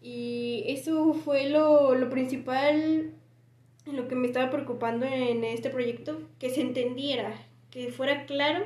Y 0.00 0.64
eso 0.66 1.12
fue 1.12 1.50
lo, 1.50 1.94
lo 1.94 2.08
principal, 2.08 3.12
lo 3.86 4.08
que 4.08 4.14
me 4.14 4.26
estaba 4.26 4.50
preocupando 4.50 5.06
en 5.06 5.44
este 5.44 5.70
proyecto, 5.70 6.20
que 6.38 6.50
se 6.50 6.60
entendiera, 6.60 7.32
que 7.70 7.90
fuera 7.90 8.26
claro 8.26 8.64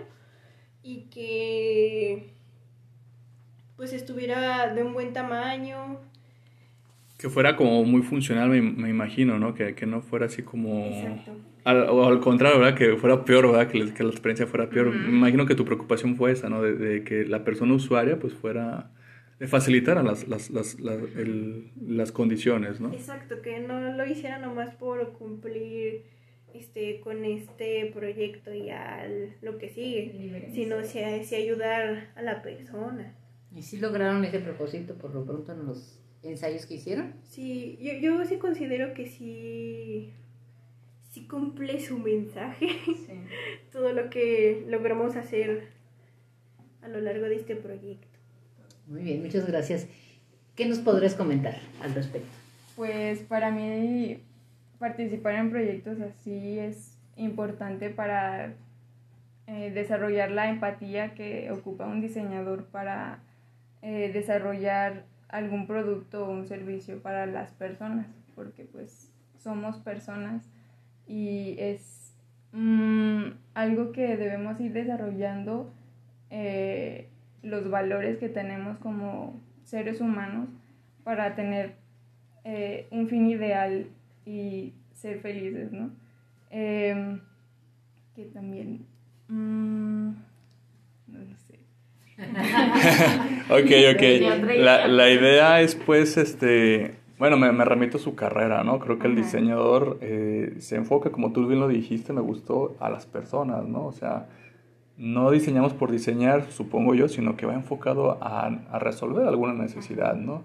y 0.82 1.02
que 1.10 2.34
pues 3.76 3.92
estuviera 3.92 4.72
de 4.72 4.82
un 4.82 4.92
buen 4.92 5.12
tamaño. 5.12 5.98
Que 7.18 7.28
fuera 7.28 7.56
como 7.56 7.84
muy 7.84 8.02
funcional, 8.02 8.48
me, 8.50 8.60
me 8.60 8.90
imagino, 8.90 9.38
¿no? 9.38 9.54
Que, 9.54 9.74
que, 9.74 9.86
no 9.86 10.02
fuera 10.02 10.26
así 10.26 10.42
como... 10.42 10.90
Al, 11.64 11.88
o 11.88 12.06
al 12.06 12.20
contrario, 12.20 12.58
¿verdad? 12.58 12.76
Que 12.76 12.96
fuera 12.96 13.24
peor, 13.24 13.50
¿verdad? 13.50 13.68
Que, 13.68 13.94
que 13.94 14.04
la 14.04 14.10
experiencia 14.10 14.46
fuera 14.46 14.68
peor. 14.68 14.92
Me 14.94 15.08
imagino 15.08 15.46
que 15.46 15.54
tu 15.54 15.64
preocupación 15.64 16.16
fue 16.16 16.32
esa, 16.32 16.50
¿no? 16.50 16.60
De, 16.60 16.74
de, 16.74 17.04
que 17.04 17.24
la 17.24 17.44
persona 17.44 17.72
usuaria 17.74 18.18
pues 18.18 18.34
fuera... 18.34 18.90
Le 19.38 19.48
facilitaran 19.48 20.06
las, 20.06 20.28
las, 20.28 20.50
las, 20.50 20.78
las, 20.80 20.98
el, 21.16 21.72
las 21.80 22.12
condiciones, 22.12 22.80
¿no? 22.80 22.92
Exacto, 22.92 23.42
que 23.42 23.60
no 23.60 23.92
lo 23.92 24.06
hiciera 24.06 24.38
nomás 24.38 24.74
por 24.76 25.12
cumplir 25.12 26.04
este, 26.54 27.00
con 27.00 27.24
este 27.24 27.90
proyecto 27.92 28.54
y 28.54 28.70
a 28.70 29.08
lo 29.42 29.58
que 29.58 29.68
sigue, 29.68 30.50
sino 30.54 30.84
si, 30.84 31.00
si 31.24 31.34
ayudar 31.34 32.12
a 32.14 32.22
la 32.22 32.42
persona. 32.42 33.14
¿Y 33.54 33.62
si 33.62 33.78
lograron 33.78 34.24
ese 34.24 34.38
propósito 34.38 34.94
por 34.94 35.14
lo 35.14 35.24
pronto 35.24 35.52
en 35.52 35.66
los 35.66 36.00
ensayos 36.22 36.66
que 36.66 36.74
hicieron? 36.74 37.14
Sí, 37.24 37.78
yo, 37.80 37.92
yo 37.94 38.24
sí 38.24 38.36
considero 38.36 38.94
que 38.94 39.06
sí, 39.06 40.12
sí 41.10 41.26
cumple 41.26 41.80
su 41.80 41.98
mensaje, 41.98 42.68
sí. 42.86 43.12
todo 43.72 43.92
lo 43.92 44.10
que 44.10 44.64
logramos 44.68 45.16
hacer 45.16 45.68
a 46.82 46.88
lo 46.88 47.00
largo 47.00 47.26
de 47.26 47.36
este 47.36 47.56
proyecto. 47.56 48.13
Muy 48.86 49.02
bien, 49.02 49.22
muchas 49.22 49.46
gracias. 49.46 49.86
¿Qué 50.56 50.66
nos 50.66 50.78
podrías 50.78 51.14
comentar 51.14 51.56
al 51.82 51.94
respecto? 51.94 52.28
Pues 52.76 53.20
para 53.20 53.50
mí 53.50 54.18
participar 54.78 55.34
en 55.36 55.50
proyectos 55.50 55.98
así 56.00 56.58
es 56.58 56.96
importante 57.16 57.90
para 57.90 58.52
eh, 59.46 59.70
desarrollar 59.72 60.30
la 60.30 60.48
empatía 60.48 61.14
que 61.14 61.50
ocupa 61.50 61.86
un 61.86 62.00
diseñador 62.00 62.64
para 62.66 63.20
eh, 63.82 64.10
desarrollar 64.12 65.04
algún 65.28 65.66
producto 65.66 66.26
o 66.26 66.30
un 66.30 66.46
servicio 66.46 67.02
para 67.02 67.26
las 67.26 67.50
personas, 67.50 68.06
porque 68.34 68.64
pues 68.64 69.10
somos 69.38 69.76
personas 69.78 70.44
y 71.06 71.56
es 71.58 72.12
mmm, 72.52 73.24
algo 73.54 73.92
que 73.92 74.16
debemos 74.16 74.58
ir 74.60 74.72
desarrollando 74.72 75.72
eh, 76.30 77.08
los 77.44 77.70
valores 77.70 78.18
que 78.18 78.28
tenemos 78.28 78.78
como 78.78 79.40
seres 79.62 80.00
humanos 80.00 80.48
para 81.04 81.36
tener 81.36 81.74
eh, 82.44 82.86
un 82.90 83.08
fin 83.08 83.26
ideal 83.26 83.86
y 84.26 84.72
ser 84.92 85.20
felices, 85.20 85.70
¿no? 85.70 85.90
Eh, 86.50 87.18
que 88.16 88.24
también... 88.26 88.86
Mmm, 89.28 90.10
no 91.08 91.18
lo 91.18 91.36
sé. 91.36 91.58
ok, 93.50 93.94
ok. 93.94 94.56
La, 94.56 94.86
la, 94.86 95.10
idea 95.10 95.60
es 95.60 95.74
pues, 95.74 96.16
este, 96.16 96.94
bueno, 97.18 97.36
me, 97.36 97.52
me, 97.52 97.64
remito 97.64 97.98
a 97.98 98.00
su 98.00 98.14
carrera, 98.14 98.64
¿no? 98.64 98.78
Creo 98.78 98.98
que 98.98 99.06
el 99.06 99.16
diseñador 99.16 99.98
eh, 100.00 100.54
se 100.58 100.76
enfoca, 100.76 101.10
como 101.10 101.32
tú 101.32 101.46
bien 101.46 101.60
lo 101.60 101.68
dijiste, 101.68 102.12
me 102.12 102.20
gustó, 102.20 102.76
a 102.80 102.88
las 102.90 103.06
personas, 103.06 103.64
¿no? 103.64 103.86
O 103.86 103.92
sea, 103.92 104.26
no 104.96 105.30
diseñamos 105.30 105.72
por 105.74 105.90
diseñar, 105.90 106.50
supongo 106.52 106.94
yo, 106.94 107.08
sino 107.08 107.36
que 107.36 107.46
va 107.46 107.54
enfocado 107.54 108.22
a, 108.22 108.46
a, 108.70 108.78
resolver 108.78 109.26
alguna 109.26 109.52
necesidad, 109.52 110.14
¿no? 110.14 110.42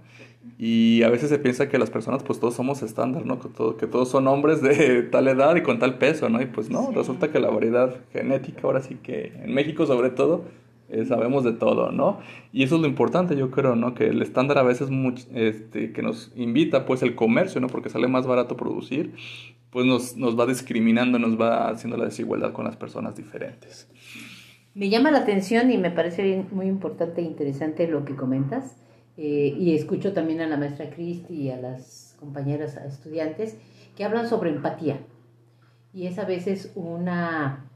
Y 0.58 1.04
a 1.04 1.10
veces 1.10 1.30
se 1.30 1.38
piensa 1.38 1.70
que 1.70 1.78
las 1.78 1.92
personas, 1.92 2.24
pues 2.24 2.40
todos 2.40 2.56
somos 2.56 2.82
estándar, 2.82 3.26
¿no? 3.26 3.40
Que, 3.40 3.50
todo, 3.50 3.78
que 3.78 3.86
todos 3.86 4.10
son 4.10 4.28
hombres 4.28 4.62
de 4.62 5.04
tal 5.12 5.28
edad 5.28 5.56
y 5.56 5.62
con 5.62 5.78
tal 5.78 5.98
peso, 5.98 6.30
¿no? 6.30 6.42
Y 6.42 6.48
pues 6.48 6.70
no, 6.70 6.88
sí. 6.88 6.96
resulta 6.96 7.32
que 7.32 7.40
la 7.40 7.50
variedad 7.50 7.96
genética, 8.12 8.62
ahora 8.64 8.82
sí 8.82 8.96
que 8.96 9.34
en 9.44 9.54
México 9.54 9.86
sobre 9.86 10.10
todo, 10.10 10.46
eh, 10.90 11.06
sabemos 11.06 11.44
de 11.44 11.52
todo, 11.52 11.92
¿no? 11.92 12.20
Y 12.52 12.64
eso 12.64 12.76
es 12.76 12.82
lo 12.82 12.88
importante, 12.88 13.36
yo 13.36 13.52
creo, 13.52 13.76
¿no? 13.76 13.94
Que 13.94 14.08
el 14.08 14.24
estándar 14.24 14.58
a 14.58 14.64
veces 14.64 14.90
much, 14.90 15.22
este, 15.36 15.92
que 15.92 16.02
nos 16.02 16.32
invita, 16.36 16.88
pues, 16.88 17.04
el 17.04 17.14
comercio, 17.14 17.62
¿no? 17.62 17.68
Porque 17.68 17.90
sale 17.90 18.08
más 18.08 18.26
barato 18.26 18.58
producir, 18.58 19.14
pues 19.70 19.86
nos, 19.86 20.18
nos 20.18 20.40
va 20.40 20.48
discriminando, 20.48 21.20
nos 21.20 21.40
va 21.40 21.70
haciendo 21.70 21.96
la 21.96 22.06
desigualdad 22.06 22.54
con 22.54 22.66
las 22.66 22.76
personas 22.76 23.16
diferentes. 23.16 23.88
Me 24.74 24.90
llama 24.90 25.12
la 25.12 25.20
atención 25.20 25.72
y 25.72 25.78
me 25.78 25.92
parece 25.92 26.46
muy 26.52 26.68
importante 26.68 27.22
e 27.22 27.26
interesante 27.26 27.88
lo 27.88 28.06
que 28.06 28.16
comentas. 28.16 28.76
Eh, 29.18 29.54
y 29.58 29.76
escucho 29.76 30.14
también 30.14 30.40
a 30.40 30.48
la 30.48 30.56
maestra 30.56 30.90
Cristi 30.90 31.34
y 31.34 31.52
a 31.52 31.58
las 31.58 32.16
compañeras 32.20 32.78
estudiantes 32.78 33.58
que 33.98 34.06
hablan 34.06 34.30
sobre 34.30 34.52
empatía. 34.52 35.00
Y 35.94 36.08
es 36.08 36.20
a 36.20 36.26
veces 36.26 36.72
una 36.76 37.70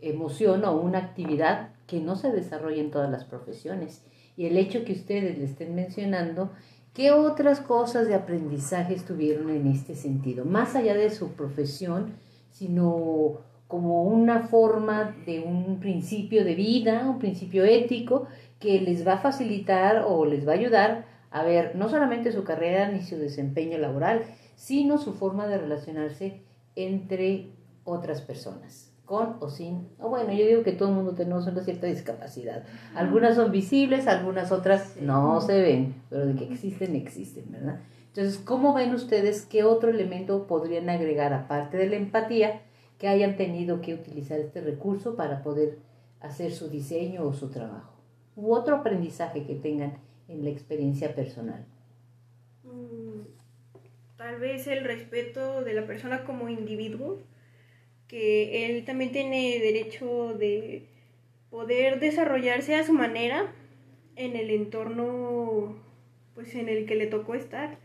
emoción 0.00 0.64
o 0.64 0.80
una 0.80 0.98
actividad 0.98 1.70
que 1.88 2.00
no 2.00 2.14
se 2.14 2.30
desarrolla 2.30 2.80
en 2.80 2.92
todas 2.92 3.10
las 3.10 3.24
profesiones. 3.24 4.04
Y 4.36 4.46
el 4.46 4.56
hecho 4.56 4.84
que 4.84 4.92
ustedes 4.92 5.36
le 5.38 5.46
estén 5.46 5.74
mencionando, 5.74 6.52
¿qué 6.94 7.10
otras 7.10 7.60
cosas 7.60 8.06
de 8.06 8.14
aprendizaje 8.14 8.94
estuvieron 8.94 9.50
en 9.50 9.66
este 9.66 9.96
sentido? 9.96 10.44
Más 10.44 10.76
allá 10.76 10.94
de 10.94 11.10
su 11.10 11.32
profesión, 11.32 12.12
sino 12.52 13.40
como 13.68 14.02
una 14.02 14.48
forma 14.48 15.14
de 15.26 15.40
un 15.40 15.78
principio 15.78 16.44
de 16.44 16.54
vida, 16.54 17.08
un 17.08 17.18
principio 17.18 17.64
ético 17.64 18.26
que 18.58 18.80
les 18.80 19.06
va 19.06 19.14
a 19.14 19.18
facilitar 19.18 20.04
o 20.06 20.24
les 20.24 20.48
va 20.48 20.52
a 20.52 20.56
ayudar 20.56 21.04
a 21.30 21.44
ver 21.44 21.76
no 21.76 21.88
solamente 21.88 22.32
su 22.32 22.44
carrera 22.44 22.90
ni 22.90 23.02
su 23.02 23.16
desempeño 23.16 23.78
laboral, 23.78 24.22
sino 24.56 24.98
su 24.98 25.12
forma 25.12 25.46
de 25.46 25.58
relacionarse 25.58 26.42
entre 26.74 27.50
otras 27.84 28.22
personas 28.22 28.88
con 29.08 29.36
o 29.40 29.48
sin, 29.48 29.88
o 29.98 30.10
bueno, 30.10 30.32
yo 30.34 30.46
digo 30.46 30.62
que 30.62 30.72
todo 30.72 30.90
el 30.90 30.94
mundo 30.94 31.14
tenemos 31.14 31.46
una 31.46 31.62
cierta 31.62 31.86
discapacidad. 31.86 32.64
Algunas 32.94 33.36
son 33.36 33.50
visibles, 33.50 34.06
algunas 34.06 34.52
otras 34.52 34.96
no 35.00 35.40
se 35.40 35.62
ven, 35.62 35.94
pero 36.10 36.26
de 36.26 36.34
que 36.34 36.44
existen, 36.44 36.94
existen, 36.94 37.50
¿verdad? 37.50 37.80
Entonces, 38.08 38.36
¿cómo 38.36 38.74
ven 38.74 38.94
ustedes 38.94 39.46
qué 39.46 39.64
otro 39.64 39.88
elemento 39.88 40.46
podrían 40.46 40.90
agregar, 40.90 41.32
aparte 41.32 41.78
de 41.78 41.88
la 41.88 41.96
empatía, 41.96 42.60
que 42.98 43.08
hayan 43.08 43.36
tenido 43.36 43.80
que 43.80 43.94
utilizar 43.94 44.40
este 44.40 44.60
recurso 44.60 45.16
para 45.16 45.42
poder 45.42 45.78
hacer 46.20 46.52
su 46.52 46.68
diseño 46.68 47.24
o 47.24 47.32
su 47.32 47.50
trabajo? 47.50 47.94
U 48.36 48.52
otro 48.52 48.76
aprendizaje 48.76 49.44
que 49.44 49.54
tengan 49.54 49.98
en 50.28 50.44
la 50.44 50.50
experiencia 50.50 51.14
personal. 51.14 51.64
Tal 54.16 54.40
vez 54.40 54.66
el 54.66 54.84
respeto 54.84 55.62
de 55.62 55.74
la 55.74 55.86
persona 55.86 56.24
como 56.24 56.48
individuo 56.48 57.18
que 58.08 58.66
él 58.66 58.84
también 58.84 59.12
tiene 59.12 59.60
derecho 59.60 60.34
de 60.34 60.88
poder 61.50 62.00
desarrollarse 62.00 62.74
a 62.74 62.84
su 62.84 62.92
manera 62.92 63.52
en 64.16 64.34
el 64.34 64.50
entorno 64.50 65.76
pues 66.34 66.54
en 66.54 66.68
el 66.68 66.86
que 66.86 66.94
le 66.94 67.06
tocó 67.06 67.34
estar 67.34 67.78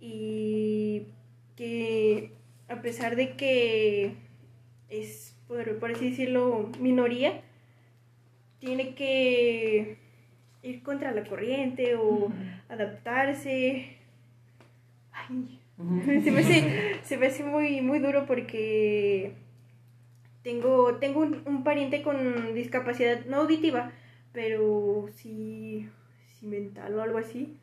y 0.00 1.06
que 1.56 2.32
a 2.72 2.82
pesar 2.82 3.16
de 3.16 3.36
que 3.36 4.14
es 4.88 5.36
por, 5.46 5.78
por 5.78 5.92
así 5.92 6.10
decirlo 6.10 6.70
minoría 6.80 7.42
tiene 8.58 8.94
que 8.94 9.98
ir 10.62 10.82
contra 10.82 11.12
la 11.12 11.24
corriente 11.24 11.96
o 11.96 12.08
uh 12.08 12.28
-huh. 12.28 12.62
adaptarse 12.68 13.98
Ay, 15.12 15.60
se 16.22 16.30
me 16.30 16.40
hace, 16.40 17.00
se 17.02 17.16
me 17.16 17.26
hace 17.26 17.44
muy, 17.44 17.80
muy 17.80 17.98
duro 17.98 18.24
porque 18.26 19.32
tengo, 20.42 20.96
tengo 20.96 21.20
un, 21.20 21.42
un, 21.46 21.64
pariente 21.64 22.02
con 22.02 22.54
discapacidad 22.54 23.24
no 23.26 23.38
auditiva, 23.38 23.92
pero 24.32 25.08
sí, 25.14 25.88
sí 26.38 26.46
mental 26.46 26.94
o 26.94 27.02
algo 27.02 27.18
así. 27.18 27.58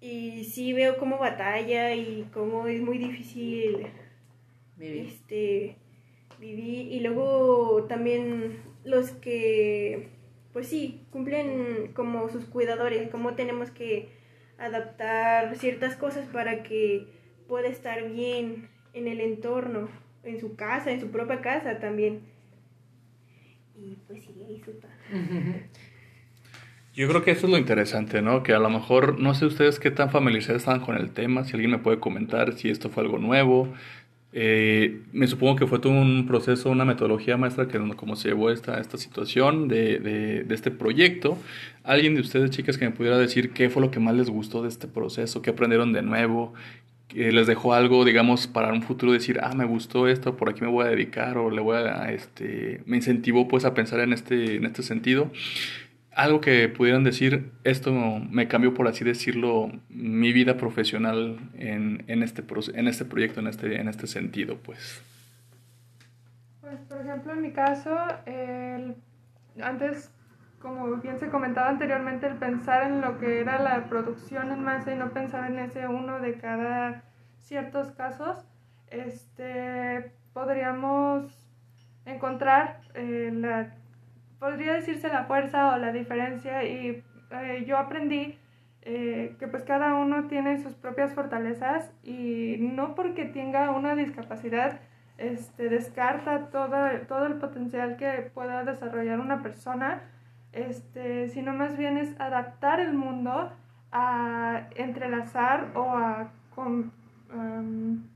Y 0.00 0.44
sí 0.44 0.72
veo 0.72 0.96
cómo 0.98 1.18
batalla 1.18 1.94
y 1.94 2.28
cómo 2.32 2.66
es 2.68 2.80
muy 2.80 2.98
difícil 2.98 3.86
Vivir. 4.76 5.06
este 5.06 5.76
vivir. 6.38 6.92
Y 6.92 7.00
luego 7.00 7.84
también 7.88 8.62
los 8.84 9.10
que, 9.10 10.08
pues 10.52 10.68
sí, 10.68 11.06
cumplen 11.10 11.92
como 11.94 12.28
sus 12.28 12.44
cuidadores, 12.44 13.10
cómo 13.10 13.34
tenemos 13.34 13.70
que 13.70 14.08
adaptar 14.58 15.56
ciertas 15.56 15.96
cosas 15.96 16.26
para 16.28 16.62
que 16.62 17.06
puede 17.46 17.68
estar 17.68 18.08
bien 18.10 18.68
en 18.92 19.08
el 19.08 19.20
entorno, 19.20 19.88
en 20.22 20.40
su 20.40 20.56
casa, 20.56 20.90
en 20.90 21.00
su 21.00 21.10
propia 21.10 21.40
casa 21.40 21.78
también. 21.78 22.22
Y 23.76 23.96
pues 24.06 24.24
sí, 24.24 24.34
disfrutar. 24.48 24.90
Yo 26.98 27.06
creo 27.06 27.22
que 27.22 27.30
eso 27.30 27.46
es 27.46 27.52
lo 27.52 27.58
interesante, 27.58 28.22
¿no? 28.22 28.42
Que 28.42 28.54
a 28.54 28.58
lo 28.58 28.68
mejor, 28.70 29.20
no 29.20 29.32
sé 29.32 29.46
ustedes 29.46 29.78
qué 29.78 29.92
tan 29.92 30.10
familiarizados 30.10 30.62
están 30.62 30.80
con 30.80 30.96
el 30.96 31.10
tema, 31.12 31.44
si 31.44 31.52
alguien 31.52 31.70
me 31.70 31.78
puede 31.78 32.00
comentar 32.00 32.54
si 32.54 32.70
esto 32.70 32.90
fue 32.90 33.04
algo 33.04 33.18
nuevo. 33.18 33.72
Eh, 34.32 35.02
me 35.12 35.28
supongo 35.28 35.54
que 35.54 35.68
fue 35.68 35.78
todo 35.78 35.92
un 35.92 36.26
proceso, 36.26 36.70
una 36.70 36.84
metodología 36.84 37.36
maestra 37.36 37.68
que 37.68 37.78
como 37.94 38.16
se 38.16 38.30
llevó 38.30 38.50
esta, 38.50 38.80
esta 38.80 38.98
situación 38.98 39.68
de, 39.68 40.00
de, 40.00 40.42
de, 40.42 40.54
este 40.56 40.72
proyecto. 40.72 41.38
Alguien 41.84 42.16
de 42.16 42.20
ustedes, 42.20 42.50
chicas, 42.50 42.76
que 42.78 42.86
me 42.86 42.90
pudiera 42.90 43.16
decir 43.16 43.52
qué 43.52 43.70
fue 43.70 43.80
lo 43.80 43.92
que 43.92 44.00
más 44.00 44.16
les 44.16 44.28
gustó 44.28 44.62
de 44.62 44.68
este 44.68 44.88
proceso, 44.88 45.40
qué 45.40 45.50
aprendieron 45.50 45.92
de 45.92 46.02
nuevo, 46.02 46.52
les 47.14 47.46
dejó 47.46 47.74
algo, 47.74 48.04
digamos, 48.04 48.48
para 48.48 48.72
un 48.72 48.82
futuro 48.82 49.12
decir, 49.12 49.38
ah, 49.40 49.54
me 49.54 49.66
gustó 49.66 50.08
esto, 50.08 50.36
por 50.36 50.50
aquí 50.50 50.62
me 50.62 50.66
voy 50.68 50.84
a 50.84 50.88
dedicar 50.88 51.38
o 51.38 51.48
le 51.48 51.60
voy 51.60 51.76
a, 51.76 52.10
este, 52.10 52.82
me 52.86 52.96
incentivó 52.96 53.46
pues 53.46 53.64
a 53.64 53.72
pensar 53.72 54.00
en 54.00 54.12
este, 54.12 54.56
en 54.56 54.64
este 54.64 54.82
sentido 54.82 55.30
algo 56.18 56.40
que 56.40 56.68
pudieran 56.68 57.04
decir, 57.04 57.52
esto 57.62 57.92
me 57.92 58.48
cambió, 58.48 58.74
por 58.74 58.88
así 58.88 59.04
decirlo, 59.04 59.70
mi 59.88 60.32
vida 60.32 60.56
profesional 60.56 61.38
en, 61.54 62.02
en, 62.08 62.24
este, 62.24 62.42
en 62.74 62.88
este 62.88 63.04
proyecto, 63.04 63.38
en 63.38 63.46
este, 63.46 63.80
en 63.80 63.88
este 63.88 64.08
sentido, 64.08 64.58
pues. 64.58 65.00
Pues, 66.60 66.80
por 66.88 67.00
ejemplo, 67.02 67.32
en 67.34 67.40
mi 67.40 67.52
caso, 67.52 67.96
el, 68.26 68.96
antes, 69.62 70.12
como 70.58 70.96
bien 70.96 71.20
se 71.20 71.28
comentaba 71.28 71.68
anteriormente, 71.68 72.26
el 72.26 72.34
pensar 72.34 72.88
en 72.88 73.00
lo 73.00 73.20
que 73.20 73.38
era 73.40 73.62
la 73.62 73.88
producción 73.88 74.50
en 74.50 74.64
masa 74.64 74.92
y 74.92 74.98
no 74.98 75.12
pensar 75.12 75.48
en 75.48 75.60
ese 75.60 75.86
uno 75.86 76.18
de 76.18 76.34
cada 76.34 77.04
ciertos 77.42 77.92
casos, 77.92 78.44
este, 78.88 80.10
podríamos 80.32 81.46
encontrar 82.06 82.80
eh, 82.94 83.30
la 83.32 83.76
podría 84.38 84.74
decirse 84.74 85.08
la 85.08 85.24
fuerza 85.24 85.74
o 85.74 85.78
la 85.78 85.92
diferencia 85.92 86.64
y 86.64 87.02
eh, 87.30 87.64
yo 87.66 87.78
aprendí 87.78 88.38
eh, 88.82 89.36
que 89.38 89.48
pues 89.48 89.64
cada 89.64 89.94
uno 89.94 90.28
tiene 90.28 90.62
sus 90.62 90.74
propias 90.74 91.12
fortalezas 91.12 91.92
y 92.02 92.56
no 92.58 92.94
porque 92.94 93.24
tenga 93.24 93.70
una 93.70 93.94
discapacidad 93.94 94.80
este, 95.18 95.68
descarta 95.68 96.46
todo, 96.50 96.76
todo 97.08 97.26
el 97.26 97.34
potencial 97.34 97.96
que 97.96 98.30
pueda 98.32 98.64
desarrollar 98.64 99.18
una 99.18 99.42
persona, 99.42 100.02
este, 100.52 101.28
sino 101.28 101.52
más 101.52 101.76
bien 101.76 101.98
es 101.98 102.18
adaptar 102.20 102.78
el 102.80 102.94
mundo 102.94 103.50
a 103.90 104.68
entrelazar 104.76 105.72
o 105.74 105.90
a, 105.90 106.30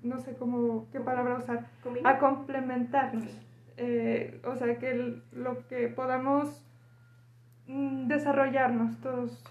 no 0.02 0.18
sé 0.20 0.36
cómo, 0.36 0.86
qué 0.92 1.00
palabra 1.00 1.36
usar, 1.36 1.66
a 2.04 2.18
complementarnos. 2.18 3.51
Eh, 3.84 4.40
o 4.44 4.54
sea, 4.54 4.78
que 4.78 5.20
lo 5.32 5.66
que 5.66 5.88
podamos 5.88 6.62
mm, 7.66 8.06
desarrollarnos 8.06 8.96
todos 9.00 9.42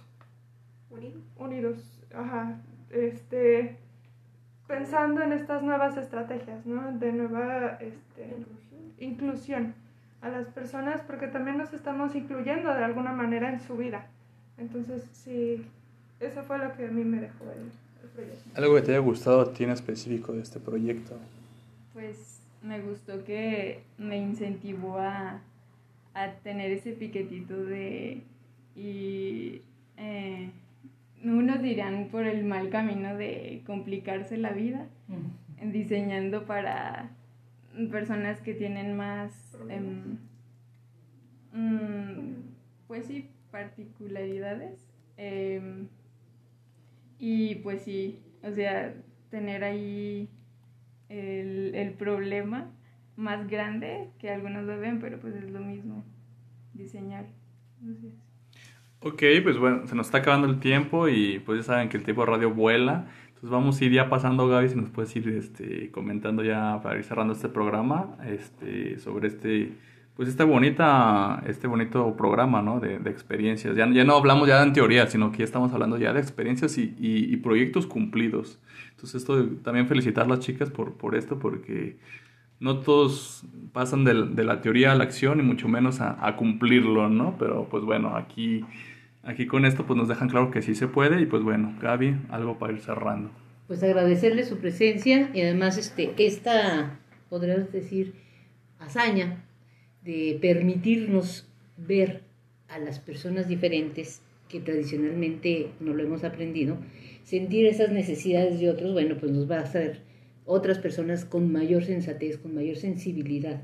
unidos, 1.35 2.01
ajá, 2.15 2.61
este, 2.91 3.75
pensando 4.67 5.21
en 5.21 5.33
estas 5.33 5.63
nuevas 5.63 5.97
estrategias, 5.97 6.65
¿no? 6.65 6.93
De 6.97 7.11
nueva 7.11 7.77
este, 7.81 8.37
inclusión. 8.99 9.73
a 10.21 10.29
las 10.29 10.47
personas, 10.47 11.01
porque 11.01 11.27
también 11.27 11.57
nos 11.57 11.73
estamos 11.73 12.15
incluyendo 12.15 12.73
de 12.73 12.83
alguna 12.85 13.11
manera 13.11 13.51
en 13.51 13.59
su 13.59 13.75
vida. 13.75 14.07
Entonces, 14.57 15.03
sí, 15.11 15.65
eso 16.21 16.43
fue 16.43 16.57
lo 16.57 16.71
que 16.77 16.85
a 16.85 16.91
mí 16.91 17.03
me 17.03 17.19
dejó 17.19 17.43
el, 17.51 17.71
el 18.03 18.09
proyecto. 18.15 18.49
¿Algo 18.55 18.75
que 18.75 18.81
te 18.83 18.91
haya 18.91 18.99
gustado 18.99 19.41
a 19.41 19.51
ti 19.51 19.65
en 19.65 19.71
específico 19.71 20.31
de 20.31 20.41
este 20.41 20.59
proyecto? 20.59 21.17
Pues 21.93 22.30
me 22.61 22.81
gustó 22.81 23.23
que 23.23 23.83
me 23.97 24.17
incentivó 24.17 24.99
a, 24.99 25.41
tener 26.43 26.71
ese 26.71 26.91
piquetito 26.91 27.65
de... 27.65 28.21
Y 28.75 29.61
eh, 29.97 30.51
unos 31.23 31.61
dirán 31.61 32.09
por 32.09 32.25
el 32.25 32.43
mal 32.43 32.69
camino 32.69 33.15
de 33.15 33.61
complicarse 33.65 34.37
la 34.37 34.51
vida, 34.51 34.87
diseñando 35.61 36.45
para 36.45 37.11
personas 37.91 38.41
que 38.41 38.53
tienen 38.53 38.97
más, 38.97 39.57
em, 39.69 40.17
mm, 41.53 42.33
pues 42.87 43.05
sí, 43.05 43.29
particularidades. 43.51 44.79
Em, 45.17 45.87
y 47.19 47.55
pues 47.55 47.83
sí, 47.83 48.19
o 48.43 48.51
sea, 48.51 48.93
tener 49.29 49.63
ahí 49.63 50.27
el, 51.11 51.75
el 51.75 51.93
problema 51.93 52.71
más 53.17 53.47
grande 53.47 54.09
que 54.19 54.29
algunos 54.29 54.63
lo 54.63 54.79
ven, 54.79 54.99
pero 54.99 55.19
pues 55.19 55.35
es 55.35 55.49
lo 55.51 55.59
mismo, 55.59 56.03
diseñar. 56.73 57.25
Ok, 59.01 59.23
pues 59.43 59.57
bueno, 59.57 59.87
se 59.87 59.95
nos 59.95 60.07
está 60.07 60.19
acabando 60.19 60.47
el 60.47 60.59
tiempo 60.59 61.07
y 61.09 61.39
pues 61.39 61.59
ya 61.59 61.63
saben 61.63 61.89
que 61.89 61.97
el 61.97 62.03
tiempo 62.03 62.21
de 62.21 62.31
radio 62.31 62.53
vuela. 62.53 63.07
Entonces 63.27 63.49
vamos 63.49 63.81
a 63.81 63.85
ir 63.85 63.91
ya 63.91 64.09
pasando, 64.09 64.47
Gaby, 64.47 64.69
si 64.69 64.75
nos 64.75 64.89
puedes 64.89 65.15
ir 65.15 65.27
este, 65.29 65.89
comentando 65.91 66.43
ya 66.43 66.79
para 66.83 66.97
ir 66.97 67.03
cerrando 67.03 67.33
este 67.33 67.49
programa 67.49 68.17
este, 68.25 68.99
sobre 68.99 69.27
este, 69.27 69.73
pues 70.21 70.29
esta 70.29 70.43
bonita, 70.45 71.41
este 71.47 71.65
bonito 71.65 72.15
programa, 72.15 72.61
¿no? 72.61 72.79
De, 72.79 72.99
de 72.99 73.09
experiencias. 73.09 73.75
Ya, 73.75 73.91
ya, 73.91 74.03
no 74.03 74.17
hablamos 74.17 74.47
ya 74.47 74.61
en 74.61 74.71
teoría, 74.71 75.07
sino 75.07 75.31
que 75.31 75.39
ya 75.39 75.45
estamos 75.45 75.73
hablando 75.73 75.97
ya 75.97 76.13
de 76.13 76.19
experiencias 76.19 76.77
y, 76.77 76.93
y, 76.99 77.33
y 77.33 77.37
proyectos 77.37 77.87
cumplidos. 77.87 78.59
Entonces 78.91 79.15
esto 79.15 79.43
también 79.63 79.87
felicitar 79.87 80.25
a 80.25 80.27
las 80.27 80.41
chicas 80.41 80.69
por, 80.69 80.93
por 80.93 81.15
esto, 81.15 81.39
porque 81.39 81.97
no 82.59 82.81
todos 82.81 83.45
pasan 83.73 84.03
de, 84.03 84.13
de, 84.27 84.43
la 84.43 84.61
teoría 84.61 84.91
a 84.91 84.95
la 84.95 85.05
acción 85.05 85.39
y 85.39 85.41
mucho 85.41 85.67
menos 85.67 86.01
a, 86.01 86.23
a, 86.23 86.35
cumplirlo, 86.35 87.09
¿no? 87.09 87.35
Pero 87.39 87.67
pues 87.67 87.83
bueno, 87.83 88.15
aquí, 88.15 88.63
aquí 89.23 89.47
con 89.47 89.65
esto 89.65 89.87
pues 89.87 89.97
nos 89.97 90.07
dejan 90.07 90.29
claro 90.29 90.51
que 90.51 90.61
sí 90.61 90.75
se 90.75 90.87
puede 90.87 91.19
y 91.19 91.25
pues 91.25 91.41
bueno, 91.41 91.73
Gaby, 91.81 92.15
algo 92.29 92.59
para 92.59 92.73
ir 92.73 92.81
cerrando. 92.81 93.31
Pues 93.65 93.81
agradecerle 93.81 94.43
su 94.43 94.59
presencia 94.59 95.31
y 95.33 95.41
además 95.41 95.79
este, 95.79 96.13
esta, 96.19 96.99
podríamos 97.27 97.71
decir, 97.71 98.13
hazaña 98.77 99.45
de 100.03 100.37
permitirnos 100.41 101.47
ver 101.77 102.21
a 102.67 102.79
las 102.79 102.99
personas 102.99 103.47
diferentes 103.47 104.21
que 104.49 104.59
tradicionalmente 104.59 105.69
no 105.79 105.93
lo 105.93 106.03
hemos 106.03 106.23
aprendido 106.23 106.77
sentir 107.23 107.65
esas 107.65 107.91
necesidades 107.91 108.59
de 108.59 108.69
otros, 108.69 108.93
bueno, 108.93 109.17
pues 109.19 109.31
nos 109.31 109.49
va 109.49 109.57
a 109.57 109.63
hacer 109.63 109.99
otras 110.45 110.79
personas 110.79 111.25
con 111.25 111.51
mayor 111.51 111.85
sensatez, 111.85 112.37
con 112.37 112.53
mayor 112.53 112.75
sensibilidad, 112.75 113.61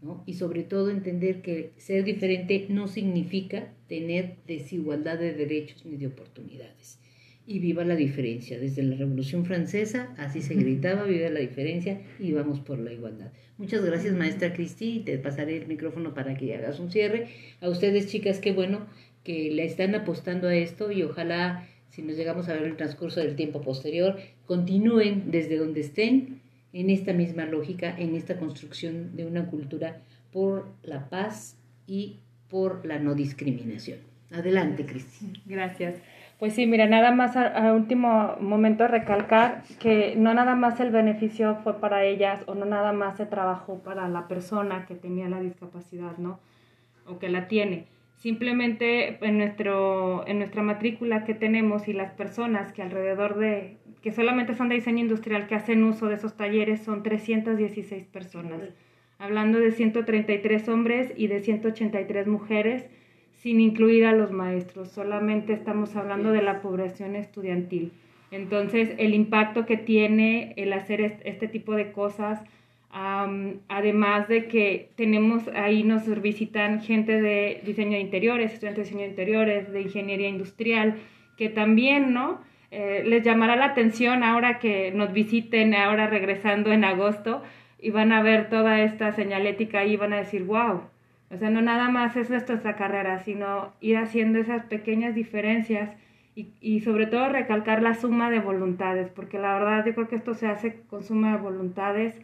¿no? 0.00 0.22
Y 0.26 0.34
sobre 0.34 0.62
todo 0.62 0.90
entender 0.90 1.42
que 1.42 1.72
ser 1.76 2.04
diferente 2.04 2.66
no 2.68 2.88
significa 2.88 3.72
tener 3.88 4.36
desigualdad 4.46 5.18
de 5.18 5.34
derechos 5.34 5.84
ni 5.84 5.96
de 5.96 6.06
oportunidades. 6.06 6.98
Y 7.46 7.58
viva 7.58 7.84
la 7.84 7.96
diferencia. 7.96 8.58
Desde 8.58 8.82
la 8.82 8.96
Revolución 8.96 9.44
Francesa 9.44 10.14
así 10.18 10.40
se 10.40 10.54
gritaba, 10.54 11.04
viva 11.04 11.28
la 11.30 11.40
diferencia 11.40 12.00
y 12.18 12.32
vamos 12.32 12.60
por 12.60 12.78
la 12.78 12.92
igualdad. 12.92 13.32
Muchas 13.58 13.84
gracias, 13.84 14.14
maestra 14.14 14.52
Cristi. 14.52 15.00
Te 15.00 15.18
pasaré 15.18 15.56
el 15.56 15.66
micrófono 15.66 16.14
para 16.14 16.36
que 16.36 16.54
hagas 16.54 16.78
un 16.78 16.90
cierre. 16.90 17.28
A 17.60 17.68
ustedes, 17.68 18.06
chicas, 18.06 18.38
qué 18.38 18.52
bueno 18.52 18.86
que 19.24 19.50
le 19.50 19.64
están 19.64 19.94
apostando 19.94 20.48
a 20.48 20.54
esto 20.54 20.92
y 20.92 21.02
ojalá 21.02 21.66
si 21.90 22.02
nos 22.02 22.16
llegamos 22.16 22.48
a 22.48 22.54
ver 22.54 22.62
en 22.62 22.70
el 22.70 22.76
transcurso 22.76 23.20
del 23.20 23.36
tiempo 23.36 23.60
posterior, 23.60 24.18
continúen 24.46 25.30
desde 25.30 25.58
donde 25.58 25.80
estén 25.80 26.40
en 26.72 26.88
esta 26.88 27.12
misma 27.12 27.46
lógica, 27.46 27.94
en 27.98 28.14
esta 28.14 28.38
construcción 28.38 29.16
de 29.16 29.26
una 29.26 29.46
cultura 29.46 30.00
por 30.32 30.68
la 30.82 31.08
paz 31.08 31.56
y 31.86 32.20
por 32.48 32.86
la 32.86 32.98
no 32.98 33.14
discriminación. 33.14 33.98
Adelante, 34.30 34.86
Cristi. 34.86 35.32
Gracias. 35.46 35.96
Pues 36.40 36.54
sí, 36.54 36.66
mira, 36.66 36.86
nada 36.86 37.12
más 37.12 37.36
a, 37.36 37.74
último 37.74 38.36
momento 38.40 38.88
recalcar 38.88 39.62
que 39.78 40.14
no 40.16 40.32
nada 40.32 40.56
más 40.56 40.80
el 40.80 40.90
beneficio 40.90 41.56
fue 41.62 41.78
para 41.78 42.04
ellas 42.04 42.42
o 42.46 42.54
no 42.54 42.64
nada 42.64 42.94
más 42.94 43.18
se 43.18 43.26
trabajó 43.26 43.80
para 43.80 44.08
la 44.08 44.26
persona 44.26 44.86
que 44.86 44.94
tenía 44.94 45.28
la 45.28 45.38
discapacidad, 45.38 46.16
¿no? 46.16 46.40
O 47.06 47.18
que 47.18 47.28
la 47.28 47.46
tiene 47.46 47.86
Simplemente 48.20 49.18
en, 49.24 49.38
nuestro, 49.38 50.26
en 50.26 50.38
nuestra 50.38 50.62
matrícula 50.62 51.24
que 51.24 51.32
tenemos 51.32 51.88
y 51.88 51.94
las 51.94 52.12
personas 52.12 52.72
que 52.72 52.82
alrededor 52.82 53.38
de, 53.38 53.76
que 54.02 54.12
solamente 54.12 54.54
son 54.54 54.68
de 54.68 54.74
diseño 54.74 55.00
industrial, 55.00 55.46
que 55.46 55.54
hacen 55.54 55.84
uso 55.84 56.06
de 56.06 56.16
esos 56.16 56.36
talleres, 56.36 56.82
son 56.82 57.02
316 57.02 58.06
personas. 58.06 58.60
Hablando 59.18 59.58
de 59.58 59.72
133 59.72 60.68
hombres 60.68 61.12
y 61.16 61.28
de 61.28 61.40
183 61.40 62.26
mujeres, 62.26 62.86
sin 63.42 63.60
incluir 63.60 64.06
a 64.06 64.12
los 64.12 64.30
maestros. 64.30 64.88
Solamente 64.88 65.52
estamos 65.52 65.96
hablando 65.96 66.32
de 66.32 66.42
la 66.42 66.60
población 66.60 67.16
estudiantil. 67.16 67.92
Entonces, 68.30 68.90
el 68.98 69.14
impacto 69.14 69.66
que 69.66 69.76
tiene 69.76 70.52
el 70.56 70.72
hacer 70.72 71.00
este 71.24 71.48
tipo 71.48 71.74
de 71.74 71.90
cosas, 71.92 72.40
además 72.92 74.28
de 74.28 74.46
que 74.46 74.90
tenemos 74.96 75.48
ahí 75.48 75.82
nos 75.84 76.06
visitan 76.20 76.80
gente 76.80 77.20
de 77.20 77.60
diseño 77.64 77.92
de 77.92 78.00
interiores, 78.00 78.52
estudiantes 78.52 78.84
de 78.84 78.90
diseño 78.90 79.04
de 79.04 79.10
interiores, 79.10 79.72
de 79.72 79.82
ingeniería 79.82 80.28
industrial, 80.28 80.96
que 81.36 81.48
también, 81.48 82.12
¿no? 82.12 82.40
eh, 82.70 83.02
les 83.04 83.24
llamará 83.24 83.56
la 83.56 83.66
atención 83.66 84.22
ahora 84.22 84.58
que 84.58 84.92
nos 84.92 85.12
visiten, 85.12 85.74
ahora 85.74 86.06
regresando 86.06 86.72
en 86.72 86.84
agosto, 86.84 87.42
y 87.80 87.90
van 87.90 88.12
a 88.12 88.22
ver 88.22 88.48
toda 88.48 88.80
esta 88.82 89.12
señalética 89.12 89.84
y 89.84 89.96
van 89.96 90.12
a 90.12 90.18
decir, 90.18 90.44
wow. 90.44 90.82
O 91.30 91.36
sea, 91.36 91.50
no 91.50 91.62
nada 91.62 91.88
más 91.88 92.16
es 92.16 92.28
nuestra 92.28 92.76
carrera, 92.76 93.20
sino 93.20 93.72
ir 93.80 93.96
haciendo 93.96 94.38
esas 94.40 94.64
pequeñas 94.64 95.14
diferencias 95.14 95.90
y, 96.34 96.48
y, 96.60 96.80
sobre 96.80 97.06
todo 97.06 97.28
recalcar 97.28 97.82
la 97.82 97.94
suma 97.94 98.30
de 98.30 98.40
voluntades, 98.40 99.10
porque 99.10 99.38
la 99.38 99.54
verdad 99.54 99.84
yo 99.86 99.94
creo 99.94 100.08
que 100.08 100.16
esto 100.16 100.34
se 100.34 100.46
hace 100.46 100.80
con 100.88 101.02
suma 101.04 101.32
de 101.32 101.42
voluntades 101.42 102.20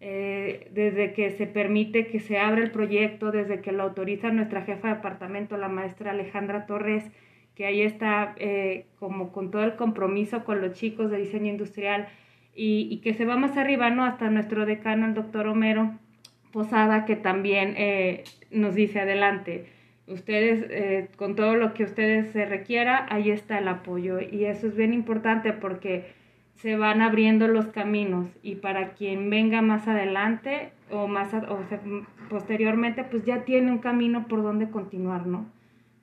eh, 0.00 0.70
desde 0.72 1.12
que 1.12 1.30
se 1.30 1.46
permite 1.46 2.06
que 2.06 2.20
se 2.20 2.38
abra 2.38 2.62
el 2.62 2.70
proyecto, 2.70 3.30
desde 3.30 3.60
que 3.60 3.72
lo 3.72 3.82
autoriza 3.82 4.30
nuestra 4.30 4.62
jefa 4.62 4.88
de 4.88 4.94
departamento, 4.94 5.58
la 5.58 5.68
maestra 5.68 6.12
Alejandra 6.12 6.66
Torres, 6.66 7.10
que 7.54 7.66
ahí 7.66 7.82
está 7.82 8.34
eh, 8.38 8.86
como 8.98 9.30
con 9.32 9.50
todo 9.50 9.64
el 9.64 9.76
compromiso 9.76 10.44
con 10.44 10.62
los 10.62 10.72
chicos 10.72 11.10
de 11.10 11.18
diseño 11.18 11.50
industrial 11.50 12.08
y, 12.54 12.88
y, 12.90 13.00
que 13.02 13.12
se 13.14 13.26
va 13.26 13.36
más 13.36 13.56
arriba, 13.58 13.90
¿no? 13.90 14.04
Hasta 14.04 14.30
nuestro 14.30 14.64
decano, 14.64 15.06
el 15.06 15.14
doctor 15.14 15.46
Homero 15.46 15.92
Posada, 16.52 17.04
que 17.04 17.16
también 17.16 17.74
eh, 17.76 18.24
nos 18.50 18.74
dice 18.74 19.00
adelante. 19.00 19.66
Ustedes, 20.06 21.08
con 21.16 21.36
todo 21.36 21.54
lo 21.54 21.72
que 21.72 21.84
ustedes 21.84 22.32
se 22.32 22.44
requiera, 22.44 23.06
ahí 23.10 23.30
está 23.30 23.58
el 23.58 23.68
apoyo. 23.68 24.20
Y 24.20 24.44
eso 24.44 24.66
es 24.66 24.74
bien 24.74 24.92
importante 24.92 25.52
porque 25.52 26.12
se 26.60 26.76
van 26.76 27.00
abriendo 27.00 27.48
los 27.48 27.68
caminos 27.68 28.28
y 28.42 28.56
para 28.56 28.90
quien 28.90 29.30
venga 29.30 29.62
más 29.62 29.88
adelante 29.88 30.72
o 30.90 31.08
más 31.08 31.30
posteriormente 32.28 33.02
pues 33.04 33.24
ya 33.24 33.44
tiene 33.44 33.72
un 33.72 33.78
camino 33.78 34.26
por 34.28 34.42
donde 34.42 34.68
continuar, 34.68 35.26
¿no? 35.26 35.46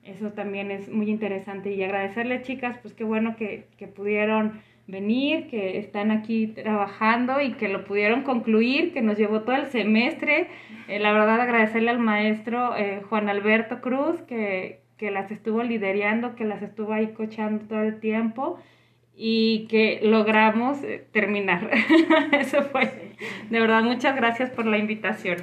Eso 0.02 0.32
también 0.32 0.70
es 0.70 0.88
muy 0.88 1.10
interesante 1.10 1.72
y 1.72 1.82
agradecerle 1.84 2.42
chicas 2.42 2.76
pues 2.82 2.92
qué 2.94 3.04
bueno 3.04 3.36
que, 3.36 3.66
que 3.76 3.86
pudieron 3.86 4.60
venir, 4.88 5.48
que 5.48 5.78
están 5.78 6.10
aquí 6.10 6.48
trabajando 6.48 7.40
y 7.40 7.52
que 7.52 7.68
lo 7.68 7.84
pudieron 7.84 8.22
concluir, 8.22 8.92
que 8.92 9.02
nos 9.02 9.18
llevó 9.18 9.42
todo 9.42 9.54
el 9.54 9.66
semestre. 9.66 10.48
Eh, 10.88 10.98
la 10.98 11.12
verdad 11.12 11.40
agradecerle 11.40 11.90
al 11.90 11.98
maestro 12.00 12.74
eh, 12.76 13.02
Juan 13.08 13.28
Alberto 13.28 13.80
Cruz 13.80 14.22
que, 14.22 14.80
que 14.96 15.10
las 15.10 15.30
estuvo 15.30 15.62
liderando, 15.62 16.34
que 16.34 16.44
las 16.44 16.62
estuvo 16.62 16.94
ahí 16.94 17.08
cochando 17.08 17.66
todo 17.66 17.82
el 17.82 18.00
tiempo 18.00 18.58
y 19.14 19.66
que 19.68 20.00
logramos 20.02 20.82
eh, 20.82 21.04
terminar. 21.12 21.70
Eso 22.32 22.62
fue. 22.62 23.14
De 23.50 23.60
verdad, 23.60 23.82
muchas 23.82 24.16
gracias 24.16 24.48
por 24.50 24.64
la 24.64 24.78
invitación. 24.78 25.36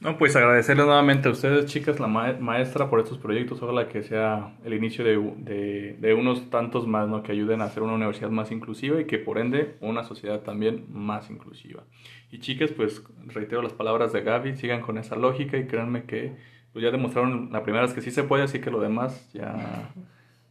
No, 0.00 0.16
pues 0.16 0.36
agradecerles 0.36 0.86
nuevamente 0.86 1.28
a 1.28 1.32
ustedes, 1.32 1.66
chicas, 1.66 1.98
la 1.98 2.06
maestra, 2.06 2.88
por 2.88 3.00
estos 3.00 3.18
proyectos. 3.18 3.60
Ojalá 3.60 3.88
que 3.88 4.04
sea 4.04 4.54
el 4.64 4.74
inicio 4.74 5.04
de, 5.04 5.96
de, 5.98 6.14
unos 6.14 6.50
tantos 6.50 6.86
más, 6.86 7.08
¿no? 7.08 7.24
Que 7.24 7.32
ayuden 7.32 7.62
a 7.62 7.64
hacer 7.64 7.82
una 7.82 7.94
universidad 7.94 8.30
más 8.30 8.52
inclusiva 8.52 9.00
y 9.00 9.06
que 9.06 9.18
por 9.18 9.38
ende 9.38 9.76
una 9.80 10.04
sociedad 10.04 10.40
también 10.40 10.86
más 10.90 11.30
inclusiva. 11.30 11.82
Y 12.30 12.38
chicas, 12.38 12.70
pues 12.70 13.02
reitero 13.26 13.60
las 13.60 13.72
palabras 13.72 14.12
de 14.12 14.22
Gaby, 14.22 14.54
sigan 14.54 14.82
con 14.82 14.98
esa 14.98 15.16
lógica 15.16 15.56
y 15.56 15.66
créanme 15.66 16.04
que 16.04 16.36
pues 16.72 16.84
ya 16.84 16.92
demostraron 16.92 17.50
la 17.50 17.64
primera 17.64 17.84
vez 17.84 17.92
que 17.92 18.00
sí 18.00 18.12
se 18.12 18.22
puede, 18.22 18.44
así 18.44 18.60
que 18.60 18.70
lo 18.70 18.80
demás 18.80 19.32
ya 19.32 19.90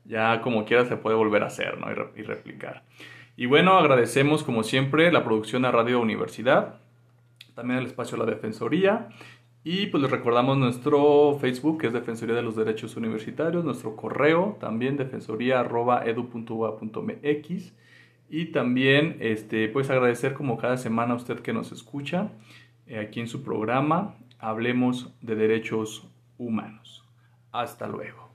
ya 0.07 0.41
como 0.41 0.65
quiera 0.65 0.85
se 0.85 0.97
puede 0.97 1.15
volver 1.15 1.43
a 1.43 1.47
hacer 1.47 1.77
¿no? 1.79 1.87
y, 2.15 2.23
replicar. 2.23 2.83
Y 3.35 3.45
bueno, 3.45 3.77
agradecemos 3.77 4.43
como 4.43 4.63
siempre 4.63 5.11
la 5.11 5.23
producción 5.23 5.61
de 5.61 5.71
Radio 5.71 5.99
Universidad, 5.99 6.79
también 7.53 7.79
el 7.79 7.85
espacio 7.85 8.17
de 8.17 8.25
la 8.25 8.31
Defensoría 8.31 9.09
y 9.69 9.87
pues 9.87 10.01
les 10.01 10.09
recordamos 10.09 10.57
nuestro 10.57 11.37
Facebook 11.41 11.81
que 11.81 11.87
es 11.87 11.93
Defensoría 11.93 12.35
de 12.35 12.41
los 12.41 12.55
Derechos 12.55 12.95
Universitarios, 12.95 13.65
nuestro 13.65 13.97
correo 13.97 14.55
también 14.61 14.95
defensoría.edu.ua.mx 14.95 17.73
y 18.29 18.45
también 18.45 19.17
este, 19.19 19.67
pues 19.67 19.89
agradecer 19.89 20.35
como 20.35 20.57
cada 20.57 20.77
semana 20.77 21.15
a 21.15 21.17
usted 21.17 21.41
que 21.41 21.51
nos 21.51 21.73
escucha 21.73 22.29
eh, 22.85 22.97
aquí 22.97 23.19
en 23.19 23.27
su 23.27 23.43
programa 23.43 24.15
Hablemos 24.39 25.13
de 25.19 25.35
Derechos 25.35 26.07
Humanos. 26.37 27.03
Hasta 27.51 27.87
luego. 27.87 28.26